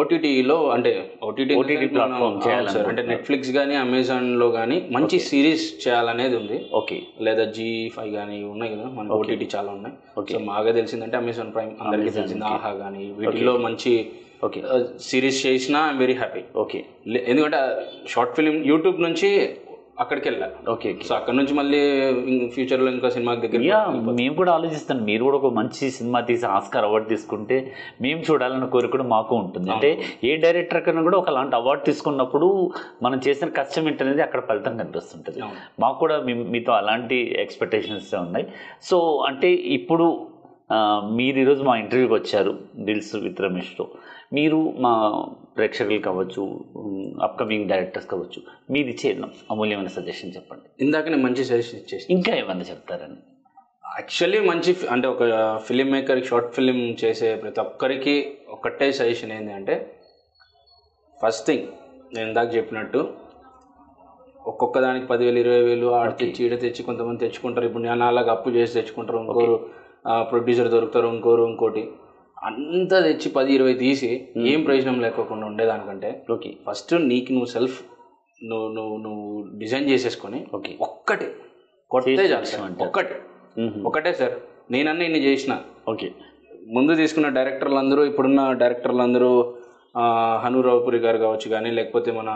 [0.00, 0.90] ఓటీటీలో అంటే
[1.26, 2.88] ఓటీటీ OTT platform చేయాలనుకుంటున్నారు.
[2.90, 6.58] అంటే నెట్ఫ్లిక్స్ కానీ అమెజాన్లో కానీ మంచి సిరీస్ చేయాలనేది ఉంది.
[6.80, 9.94] ఓకే లేదా జీ ఫైవ్ కానీ ఉన్నాయి కదా మన ఓటీటీ చాలా ఉన్నాయి.
[10.32, 12.44] సో బాగా తెలిసిందంటే అమెజాన్ ప్రైమ్ అందరికీ తెలిసింది.
[12.52, 13.92] ఆహా కానీ వీటిలో మంచి
[14.46, 14.60] ఓకే
[15.10, 16.80] సిరీస్ చేసినా ఐఎమ్ వెరీ హ్యాపీ ఓకే
[17.30, 17.60] ఎందుకంటే
[18.14, 19.30] షార్ట్ ఫిలిం యూట్యూబ్ నుంచి
[20.02, 21.80] అక్కడికి వెళ్ళా ఓకే సో అక్కడ నుంచి మళ్ళీ
[22.54, 23.78] ఫ్యూచర్లో ఇంకా సినిమాకి దగ్గర
[24.20, 27.56] మేము కూడా ఆలోచిస్తాం మీరు కూడా ఒక మంచి సినిమా తీసి ఆస్కార్ అవార్డు తీసుకుంటే
[28.04, 29.68] మేము చూడాలన్న కోరిక కూడా మాకు ఉంటుంది.
[29.74, 29.90] అంటే
[30.30, 32.48] ఏ డైరెక్టర్ కన్నా కూడా ఒక అలాంటి అవార్డు తీసుకున్నప్పుడు
[33.06, 35.40] మనం చేసిన కష్టం ఏంటనేది అక్కడ ఫలితం కనిపిస్తుంటుంది.
[35.84, 36.18] మాకు కూడా
[36.54, 38.46] మీతో అలాంటి ఎక్స్పెక్టేషన్స్ ఉన్నాయి.
[38.90, 38.98] సో
[39.30, 40.06] అంటే ఇప్పుడు
[41.18, 42.52] మీరు ఈరోజు మా ఇంటర్వ్యూకి వచ్చారు.
[42.86, 43.86] దిల్స్ విత్ రమేష్తో
[44.32, 44.92] మీరు మా
[45.56, 46.42] ప్రేక్షకులు కావచ్చు
[47.22, 49.10] అప్కమింగ్ డైరెక్టర్స్ కావచ్చు మీరు ఇచ్చే
[49.50, 50.84] అమూల్యమైన సజెషన్ చెప్పండి.
[50.84, 53.18] ఇందాకనే మంచి సజెషన్ ఇచ్చేసి ఇంకా ఏమన్నా చెప్తారని?
[53.98, 55.22] యాక్చువల్లీ మంచి అంటే ఒక
[55.66, 58.16] ఫిలిం మేకర్ షార్ట్ ఫిలిం చేసే ప్రతి ఒక్కరికి
[58.48, 59.76] ఒకటే సజెషన్ ఏంటి అంటే
[61.22, 61.66] ఫస్ట్ థింగ్
[62.14, 63.12] నేను ఇందాక చెప్పినట్టు
[64.46, 67.66] ఒక్కొక్క దానికి పదివేలు ఇరవై వేలు ఆడ తెచ్చి ఈడ తెచ్చి కొంతమంది తెచ్చుకుంటారు.
[67.66, 69.18] ఇప్పుడు నేను అలాగ అప్పు చేసి తెచ్చుకుంటారు.
[69.18, 69.70] ఇంకోరు
[70.30, 71.06] ప్రొడ్యూసర్ దొరుకుతారు.
[71.06, 71.88] ఇంకోరు ఇంకోటి.
[72.46, 74.10] అంతా తెచ్చి పది ఇరవై తీసి
[74.50, 76.50] ఏం ప్రయోజనం లేకోకుండా ఉండేదానికంటే ఓకే.
[76.66, 77.78] ఫస్ట్ నీకు నువ్వు సెల్ఫ్
[78.40, 79.24] నువ్వు నువ్వు నువ్వు
[79.60, 80.72] డిజైన్ చేసేసుకొని ఓకే.
[80.86, 81.28] ఒక్కటే
[81.90, 82.84] కొట్టే అంటారు.
[82.84, 83.16] ఒక్కటే.
[83.86, 84.34] ఒకటే సార్.
[84.70, 85.52] నేనన్నీ ఇన్ని చేసిన.
[85.88, 86.08] ఓకే.
[86.68, 89.30] ముందు తీసుకున్న డైరెక్టర్లు అందరూ ఇప్పుడున్న డైరెక్టర్లు అందరూ
[89.94, 90.04] ఆ,
[90.42, 92.30] హను రావుపురి గారు కావచ్చు కానీ లేకపోతే మన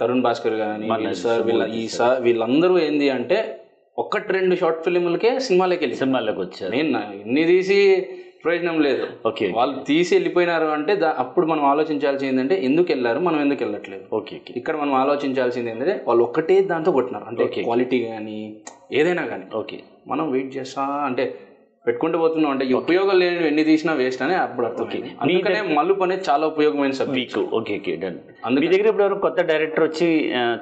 [0.00, 0.88] తరుణ్ భాస్కర్ కానీ
[1.22, 3.38] సార్ వీళ్ళ ఈ సార్ వీళ్ళందరూ ఏంది అంటే
[3.98, 6.70] ఒక్కటి రెండు షార్ట్ ఫిలింలకే సినిమాలకి వెళ్ళి సినిమాలోకి వచ్చారు.
[6.74, 7.78] నేను ఇన్ని తీసి
[8.44, 9.04] ప్రయోజనం లేదు.
[9.30, 10.92] ఓకే వాళ్ళు తీసి వెళ్ళిపోయినారు అంటే
[11.24, 14.04] అప్పుడు మనం ఆలోచించాల్సింది ఏంటంటే ఎందుకు వెళ్ళారు మనం ఎందుకు వెళ్ళట్లేదు.
[14.18, 17.26] ఓకే ఓకే ఇక్కడ మనం ఆలోచించాల్సింది ఏంటంటే వాళ్ళు ఒక్కటే దాంతో కొట్టినారు.
[17.30, 18.38] అంటే క్వాలిటీ కానీ
[19.00, 19.78] ఏదైనా కానీ ఓకే
[20.12, 21.24] మనం వెయిట్ చేస్తా అంటే
[21.84, 24.86] పెట్టుకుంటూ పోతున్నాం అంటే ఈ ఉపయోగం లేని ఎన్ని తీసినా వేస్ట్ అని అప్పుడు అర్థం
[25.24, 28.16] అందుకనే మలుపు అనేది చాలా ఉపయోగమైన సబ్జెక్ట్ ఓకే ఓకే డన్
[28.60, 30.08] మీ దగ్గర ఇప్పుడు ఎవరు కొత్త డైరెక్టర్ వచ్చి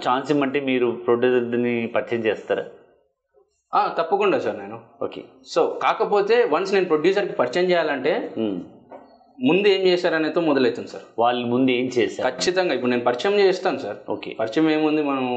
[0.07, 2.65] ఛాన్స్ ఇమ్మంటే మీరు ప్రొడ్యూసర్ని పరిచయం చేస్తారా?
[3.77, 4.81] తప్పకుండా సార్ నేను.
[5.03, 5.25] ఓకే.
[5.47, 8.57] సో కాకపోతే వన్స్ నేను ప్రొడ్యూసర్కి పరిచయం చేయాలంటే hmm.
[9.41, 11.03] ముందు ఏం చేశారనేతో మొదలవుతుంది సార్.
[11.19, 12.35] వాళ్ళ ముందు ఏం చేశారు?
[12.35, 12.75] ఖచ్చితంగా.
[12.75, 13.97] ఇప్పుడు నేను పరిచయం చేస్తాను సార్.
[14.11, 14.37] ఓకే.
[14.41, 15.03] పరిచయం ఏముంది?
[15.03, 15.29] మనం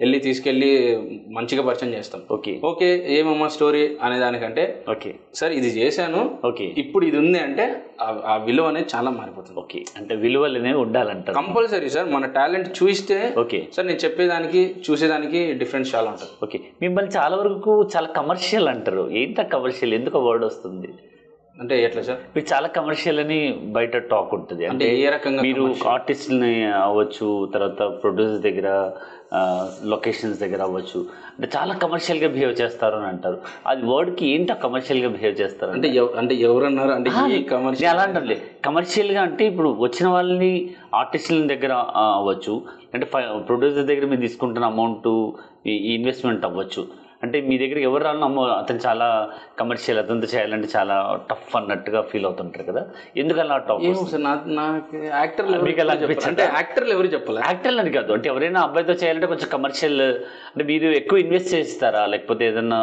[0.00, 2.22] వెళ్ళి తీసుకెళ్ళి మంచిగా పరిచయం చేస్తాం.
[2.30, 2.60] ఓకే.
[2.64, 5.14] ఓకే ఏమమ్మా స్టోరీ అనే దానికంటే ఓకే.
[5.34, 6.38] సార్ ఇది చేశాను.
[6.44, 6.64] ఓకే.
[6.64, 9.60] ఇప్పుడు ఇది ఉంది అంటే ఆ- విలువ అనేది చాలా మారిపోతుంది.
[9.60, 9.84] ఓకే.
[9.96, 11.36] అంటే విలువలు అనేవి ఉండాలంటారు.
[11.36, 12.08] Compulsory sir.
[12.08, 13.68] మన టాలెంట్ చూస్తే ఓకే.
[13.76, 16.32] సార్ నేను చెప్పేదానికి చూసేదానికి డిఫరెన్స్ చాలా ఉంటుంది.
[16.42, 16.60] ఓకే.
[16.82, 19.10] మిమ్మల్ని చాలా వరకు చాలా కమర్షియల్ అంటారు.
[19.12, 19.94] ఏంట కమర్షియల్?
[19.94, 20.88] ఎందుకు వర్డ్ వస్తుంది?
[21.60, 22.18] అంటే ఎట్లా సార్?
[22.36, 23.38] మీరు చాలా కమర్షియల్ అని
[23.76, 24.66] బయట టాక్ ఉంటుంది.
[24.66, 28.68] అంటే ఏ రకంగా మీరు ఆర్టిస్ట్ని అవ్వచ్చు తర్వాత ప్రొడ్యూసర్ దగ్గర
[29.84, 31.00] లొకేషన్స్ దగ్గర అవ్వచ్చు.
[31.34, 33.38] అంటే చాలా కమర్షియల్గా బిహేవ్ చేస్తారు అని అంటారు.
[33.66, 36.34] అది వర్డ్కి ఏంటో కమర్షియల్గా బిహేవ్ చేస్తారు అంటే అంటే?
[36.34, 36.90] ఎవరన్నారు?
[36.90, 37.10] అంటే
[37.42, 41.72] కమర్షియల్ అలా అంటే కమర్షియల్గా అంటే ఇప్పుడు వచ్చిన వాళ్ళని ఆర్టిస్టుల దగ్గర
[42.18, 42.62] అవ్వచ్చు.
[42.94, 43.06] అంటే
[43.50, 45.30] ప్రొడ్యూసర్ దగ్గర మీరు తీసుకుంటున్న అమౌంట్
[45.66, 47.01] ఈ ఇన్వెస్ట్మెంట్ అవ్వచ్చు.
[47.22, 49.06] అంటే మీ దగ్గర ఎవరు రాను అమ్మో అతను చాలా
[49.58, 50.94] కమర్షియల్ అతనితో చేయాలంటే చాలా
[51.30, 52.82] టఫ్ అన్నట్టుగా ఫీల్ అవుతుంటారు కదా.
[53.16, 53.56] ఎందుకు అలా
[54.24, 55.94] నా నాకు యాక్టర్లు మీకు ఎలా?
[56.30, 57.40] అంటే యాక్టర్లు ఎవరు చెప్పాలి?
[57.48, 60.00] యాక్టర్లు అని కాదు అంటే ఎవరైనా అబ్బాయితో చేయాలంటే కొంచెం కమర్షియల్
[60.48, 62.02] అంటే మీరు ఎక్కువ ఇన్వెస్ట్ చేస్తారా?
[62.06, 62.80] లేకపోతే ఏదన్నా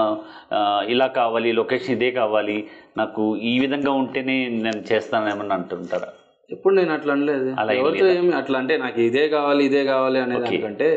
[0.88, 2.58] ఇలా కావాలి లొకేషన్ ఇదే కావాలి
[2.98, 3.22] నాకు
[3.52, 6.10] ఈ విధంగా ఉంటేనే నేను చేస్తాను ఏమన్నా అంటుంటారా?
[6.50, 7.50] ఎప్పుడు నేను అట్లా అనలేదు.
[7.62, 10.88] అలా ఎవరితో ఏమి అట్లా అంటే నాకు ఇదే కావాలి ఇదే కావాలి అనే దానికంటే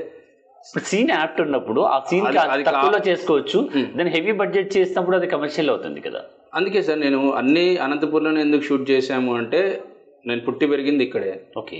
[0.66, 2.26] ఇప్పుడు సీన్ యాప్ట్ ఉన్నప్పుడు ఆ సీన్
[2.68, 3.58] తక్కువలో చేసుకోవచ్చు
[3.96, 6.20] దాన్ని హెవీ బడ్జెట్ చేసినప్పుడు అది కమర్షియల్ అవుతుంది కదా.
[6.58, 9.60] అందుకే సార్ నేను అన్ని అనంతపూర్లోనే ఎందుకు షూట్ చేశాము అంటే
[10.28, 11.32] నేను పుట్టి పెరిగింది ఇక్కడే.
[11.60, 11.78] ఓకే.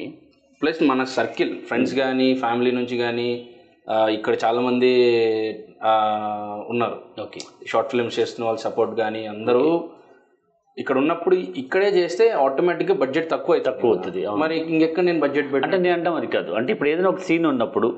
[0.61, 3.29] ప్లస్ మన సర్కిల్ ఫ్రెండ్స్ కానీ ఫ్యామిలీ నుంచి కానీ
[4.16, 4.90] ఇక్కడ చాలామంది
[6.73, 6.97] ఉన్నారు.
[7.27, 7.40] ఓకే.
[7.71, 9.66] షార్ట్ ఫిల్మ్స్ చేస్తున్న వాళ్ళ సపోర్ట్ కానీ అందరూ
[10.77, 14.21] ఇక్కడ ఉన్నప్పుడు ఇక్కడే చేస్తే ఆటోమేటిక్గా బడ్జెట్ తక్కువ తక్కువ అవుతుంది.
[14.42, 16.51] మరి ఇంకెక్కడ నేను బడ్జెట్ అంటే పెట్టాను నేను అంటాం అది కాదు.
[16.59, 17.88] అంటే ఇప్పుడు ఏదైనా ఒక సీన్ ఉన్నప్పుడు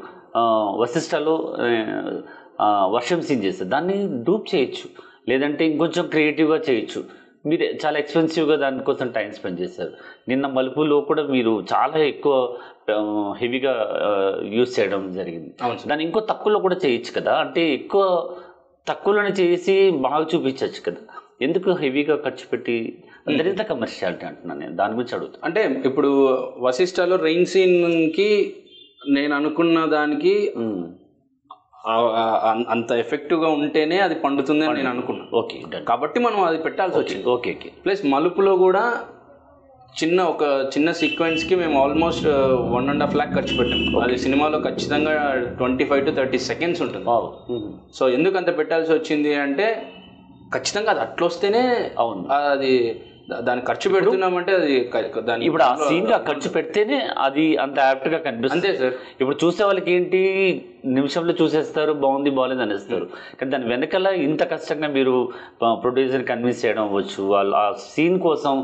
[2.60, 3.70] ఆ, వర్షం సీన్ చేస్తారు.
[3.70, 4.90] దాన్ని డూప్ చేయొచ్చు.
[5.28, 7.04] లేదంటే ఇంకొంచెం క్రియేటివ్గా చేయొచ్చు.
[7.46, 9.92] మీరు చాలా ఎక్స్పెన్సివ్గా దానికోసం టైం స్పెండ్ చేశారు
[10.28, 12.56] నిన్న మలుపులో కూడా మీరు చాలా ఎక్కువ
[13.38, 14.00] హెవీగా
[14.44, 15.54] యూస్ చేయడం జరిగింది.
[15.88, 17.34] దాన్ని ఇంకో తక్కువలో కూడా చేయొచ్చు కదా.
[17.34, 18.30] అంటే ఎక్కువ
[18.88, 20.96] తక్కువలోనే చేసి బాగా చూపించవచ్చు కదా.
[21.42, 23.04] ఎందుకు హెవీగా ఖర్చు పెట్టి?
[23.28, 24.76] అంతరింత కమర్షియాలిటీ అంటున్నాను నేను.
[24.76, 28.56] దాని గురించి అడుగుతాను అంటే ఇప్పుడు వశిష్ఠలో రెయిన్ సీన్కి
[29.08, 30.34] నేను అనుకున్న దానికి
[32.70, 34.64] అంత ఎఫెక్టివ్గా ఉంటేనే అది పండుతుంది.
[34.66, 37.24] అని నేను అనుకున్నాను ఓకే కాబట్టి మనం అది పెట్టాల్సి వచ్చింది.
[37.28, 37.70] Okay okay.
[37.84, 38.84] ప్లస్ మలుపులో కూడా
[40.02, 42.26] చిన్న ఒక చిన్న సీక్వెన్స్కి మేము almost
[42.74, 44.00] one and half lakh ఖర్చు పెట్టాం.
[44.02, 45.12] అది సినిమాలో ఖచ్చితంగా
[45.58, 47.06] twenty five to thirty seconds ఉంటుంది.
[47.94, 49.66] సో ఎందుకు అంత పెట్టాల్సి వచ్చింది అంటే
[50.54, 52.28] ఖచ్చితంగా అది అట్లా వస్తేనే అవును.
[52.34, 52.72] అది
[53.28, 54.74] దా- దానికి ఖర్చు పెడుతున్నామంటే అది
[55.24, 58.68] దాని ఇప్పుడు ఆ సీన్గా ఖర్చు పెడితేనే అది అంత యాప్ట్గా కనిపిస్తుంది.
[58.68, 58.94] అంతే సార్.
[59.20, 60.20] ఇప్పుడు చూసే వాళ్ళకి ఏంటి
[60.96, 63.06] నిమిషంలో చూసేస్తారు బాగుంది బాగాలేదు అనేస్తారు.
[63.38, 65.14] కానీ దాని వెనకాల ఇంత కష్టంగా మీరు
[65.84, 67.20] ప్రొడ్యూసర్ కన్విన్స్ చేయడం అవ్వచ్చు.
[67.34, 68.54] వాళ్ళు ఆ సీన్ కోసం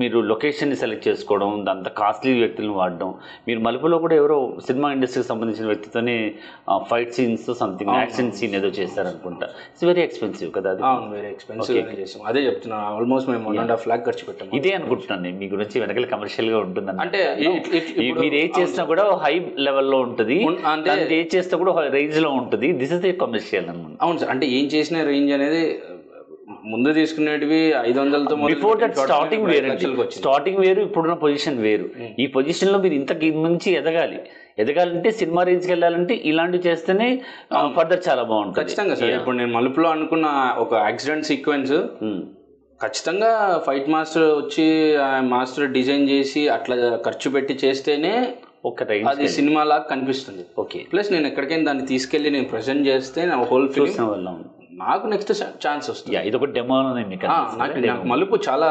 [0.00, 3.10] మీరు లొకేషన్ని సెలెక్ట్ చేసుకోవడం అంత కాస్ట్లీ వ్యక్తులను వాడడం.
[3.48, 6.16] మీరు మలుపులో కూడా ఎవరో సినిమా ఇండస్ట్రీకి సంబంధించిన వ్యక్తితోనే
[6.90, 10.82] fight scenes something action scene ఏదో చేశారనుకుంటా ఇట్స్ వెరీ ఎక్స్పెన్సివ్ కదా అది?
[10.90, 12.22] అవును వెరీ ఎక్స్పెన్సివ్ చేసాం.
[12.32, 15.76] అదే చెప్తున్నా ఆల్మోస్ట్ మేము వన్ అండ్ హాఫ్ ల్యాక్ ఖర్చు పెట్టాము ఇదే అనుకుంటున్నాను నేను మీ గురించి
[15.84, 17.22] వెనకాల కమర్షియల్గా ఉంటుంది అంటే
[18.22, 19.34] మీరు ఏ చేసినా కూడా హై
[19.68, 20.38] లెవెల్లో ఉంటుంది.
[20.74, 21.65] అంటే ఏ చేస్తే కూడా
[21.96, 22.72] రేంజ్లో ఉంటుంది.
[22.72, 24.30] దిస్ ఇస్ ఏ కమర్షియల్ అనమాట అవును సార్.
[24.30, 25.80] అంటే ఏం చేసిన రేంజ్ అనేది
[26.72, 29.68] ముందు తీసుకునేటివి ఐదు వందలతో బిఫోర్ దట్ స్టార్టింగ్ వేరు
[30.18, 31.86] స్టార్టింగ్ వేరు ఇప్పుడున్న పొజిషన్ వేరు.
[32.18, 34.18] ఈ పొజిషన్లో మీరు ఇంతకు మించి ఎదగాలి.
[34.58, 37.22] ఎదగాలంటే సినిమా రేంజ్కి వెళ్ళాలంటే ఇలాంటివి చేస్తేనే
[37.76, 38.58] ఫర్దర్ చాలా బాగుంటుంది.
[38.60, 39.10] ఖచ్చితంగా సార్.
[39.10, 40.26] ఇప్పుడు నేను మలుపులో అనుకున్న
[40.58, 41.72] ఒక యాక్సిడెంట్ సీక్వెన్స్
[42.06, 42.22] ఉమ్.
[42.80, 43.30] ఖచ్చితంగా
[43.66, 46.76] ఫైట్ మాస్టర్ వచ్చి మాస్టర్ డిజైన్ చేసి అట్లా
[47.06, 48.14] ఖర్చు పెట్టి చేస్తేనే
[48.54, 48.55] ఒక
[49.12, 50.44] అది సినిమా లాగా కనిపిస్తుంది.
[50.64, 54.36] ఓకే ప్లస్ నేను ఎక్కడికైనా దాన్ని తీసుకెళ్ళి నేను ప్రజెంట్ చేస్తే నా హోల్ ఫిల్మ్ వాళ్ళం.
[54.80, 55.30] నాకు నెక్స్ట్
[55.64, 56.14] ఛాన్స్ వస్తుంది.
[56.14, 56.78] యా ఇది ఒక డెమో
[57.90, 58.68] నాకు మలుపు చాలా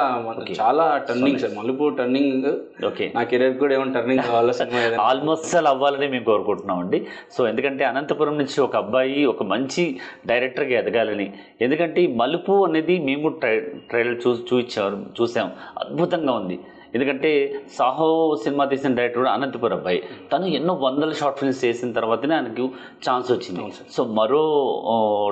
[0.59, 1.53] చాలా turning sir.
[1.59, 2.45] Malupu turning
[2.89, 6.99] okay నా కెరీర్ కూడా ఏమైనా టర్నింగ్ కావాలా సినిమా ఆల్మోస్ట్ అలా అవ్వాలని మేము కోరుకుంటున్నామండి
[7.37, 9.85] సో ఎందుకంటే అనంతపురం నుంచి ఒక అబ్బాయి ఒక మంచి
[10.31, 11.27] డైరెక్టర్గా ఎదగాలని.
[11.67, 13.55] ఎందుకంటే మలుపు అనేది మేము ట్రై
[13.91, 15.49] ట్రైలర్ చూ చూచారు చూసాం.
[15.83, 16.59] అద్భుతంగా ఉంది.
[16.95, 17.31] ఎందుకంటే
[17.77, 18.09] సాహో
[18.43, 19.99] సినిమా తీసిన డైరెక్టర్ కూడా అనంతపురం అబ్బాయి.
[20.33, 22.67] తను ఎన్నో వందల షార్ట్ ఫిల్మ్స్ చేసిన తర్వాతనే ఆయనకు
[23.05, 23.63] ఛాన్స్ వచ్చింది.
[23.95, 24.43] సో మరో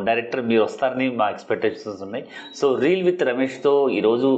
[0.09, 2.25] డైరెక్టర్ మీరు వస్తారని మా ఎక్స్పెక్టేషన్స్ ఉన్నాయి.
[2.61, 4.31] సో రీల్ విత్ రమేష్తో ఈరోజు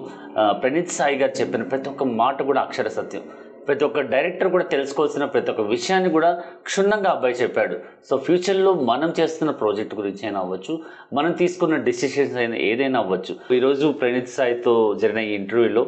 [0.62, 3.26] ప్రణీత్ సాయి గారు చెప్పిన ప్రతి ఒక్క మాట కూడా అక్షర సత్యం.
[3.68, 6.30] ప్రతి ఒక్క డైరెక్టర్ కూడా తెలుసుకోవాల్సిన ప్రతి ఒక్క విషయాన్ని కూడా
[6.68, 7.76] క్షుణ్ణంగా అబ్బాయి చెప్పాడు.
[8.08, 10.74] సో ఫ్యూచర్లో మనం చేస్తున్న ప్రాజెక్ట్ గురించి అయినా అవ్వచ్చు
[11.18, 13.36] మనం తీసుకున్న డెసిషన్స్ అయినా ఏదైనా అవ్వచ్చు.
[13.58, 14.74] ఈరోజు ప్రణీత్ సాయితో
[15.04, 15.86] జరిగిన ఈ ఇంటర్వ్యూలో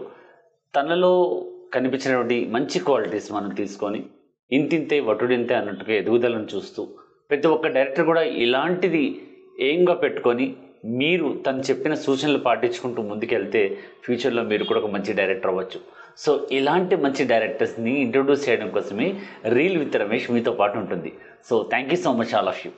[0.74, 1.12] తనలో
[1.74, 4.00] కనిపించినటువంటి మంచి క్వాలిటీస్ మనం తీసుకొని
[4.52, 6.82] ఇంతింతే వటుడింతే అన్నట్టుగా ఎదుగుదలను చూస్తూ
[7.30, 9.04] ప్రతి ఒక్క డైరెక్టర్ కూడా ఇలాంటిది
[9.70, 10.46] ఏంగా పెట్టుకొని
[11.00, 13.62] మీరు తను చెప్పిన సూచనలు పాటించుకుంటూ ముందుకెళ్తే
[14.06, 15.80] ఫ్యూచర్లో మీరు కూడా ఒక మంచి డైరెక్టర్ అవ్వచ్చు.
[16.24, 19.08] సో ఇలాంటి మంచి డైరెక్టర్స్ని ఇంట్రొడ్యూస్ చేయడం కోసమే
[19.56, 21.12] రీల్ విత్ రమేష్ మీతో పాటు ఉంటుంది.
[21.50, 22.72] So thank you so much all of you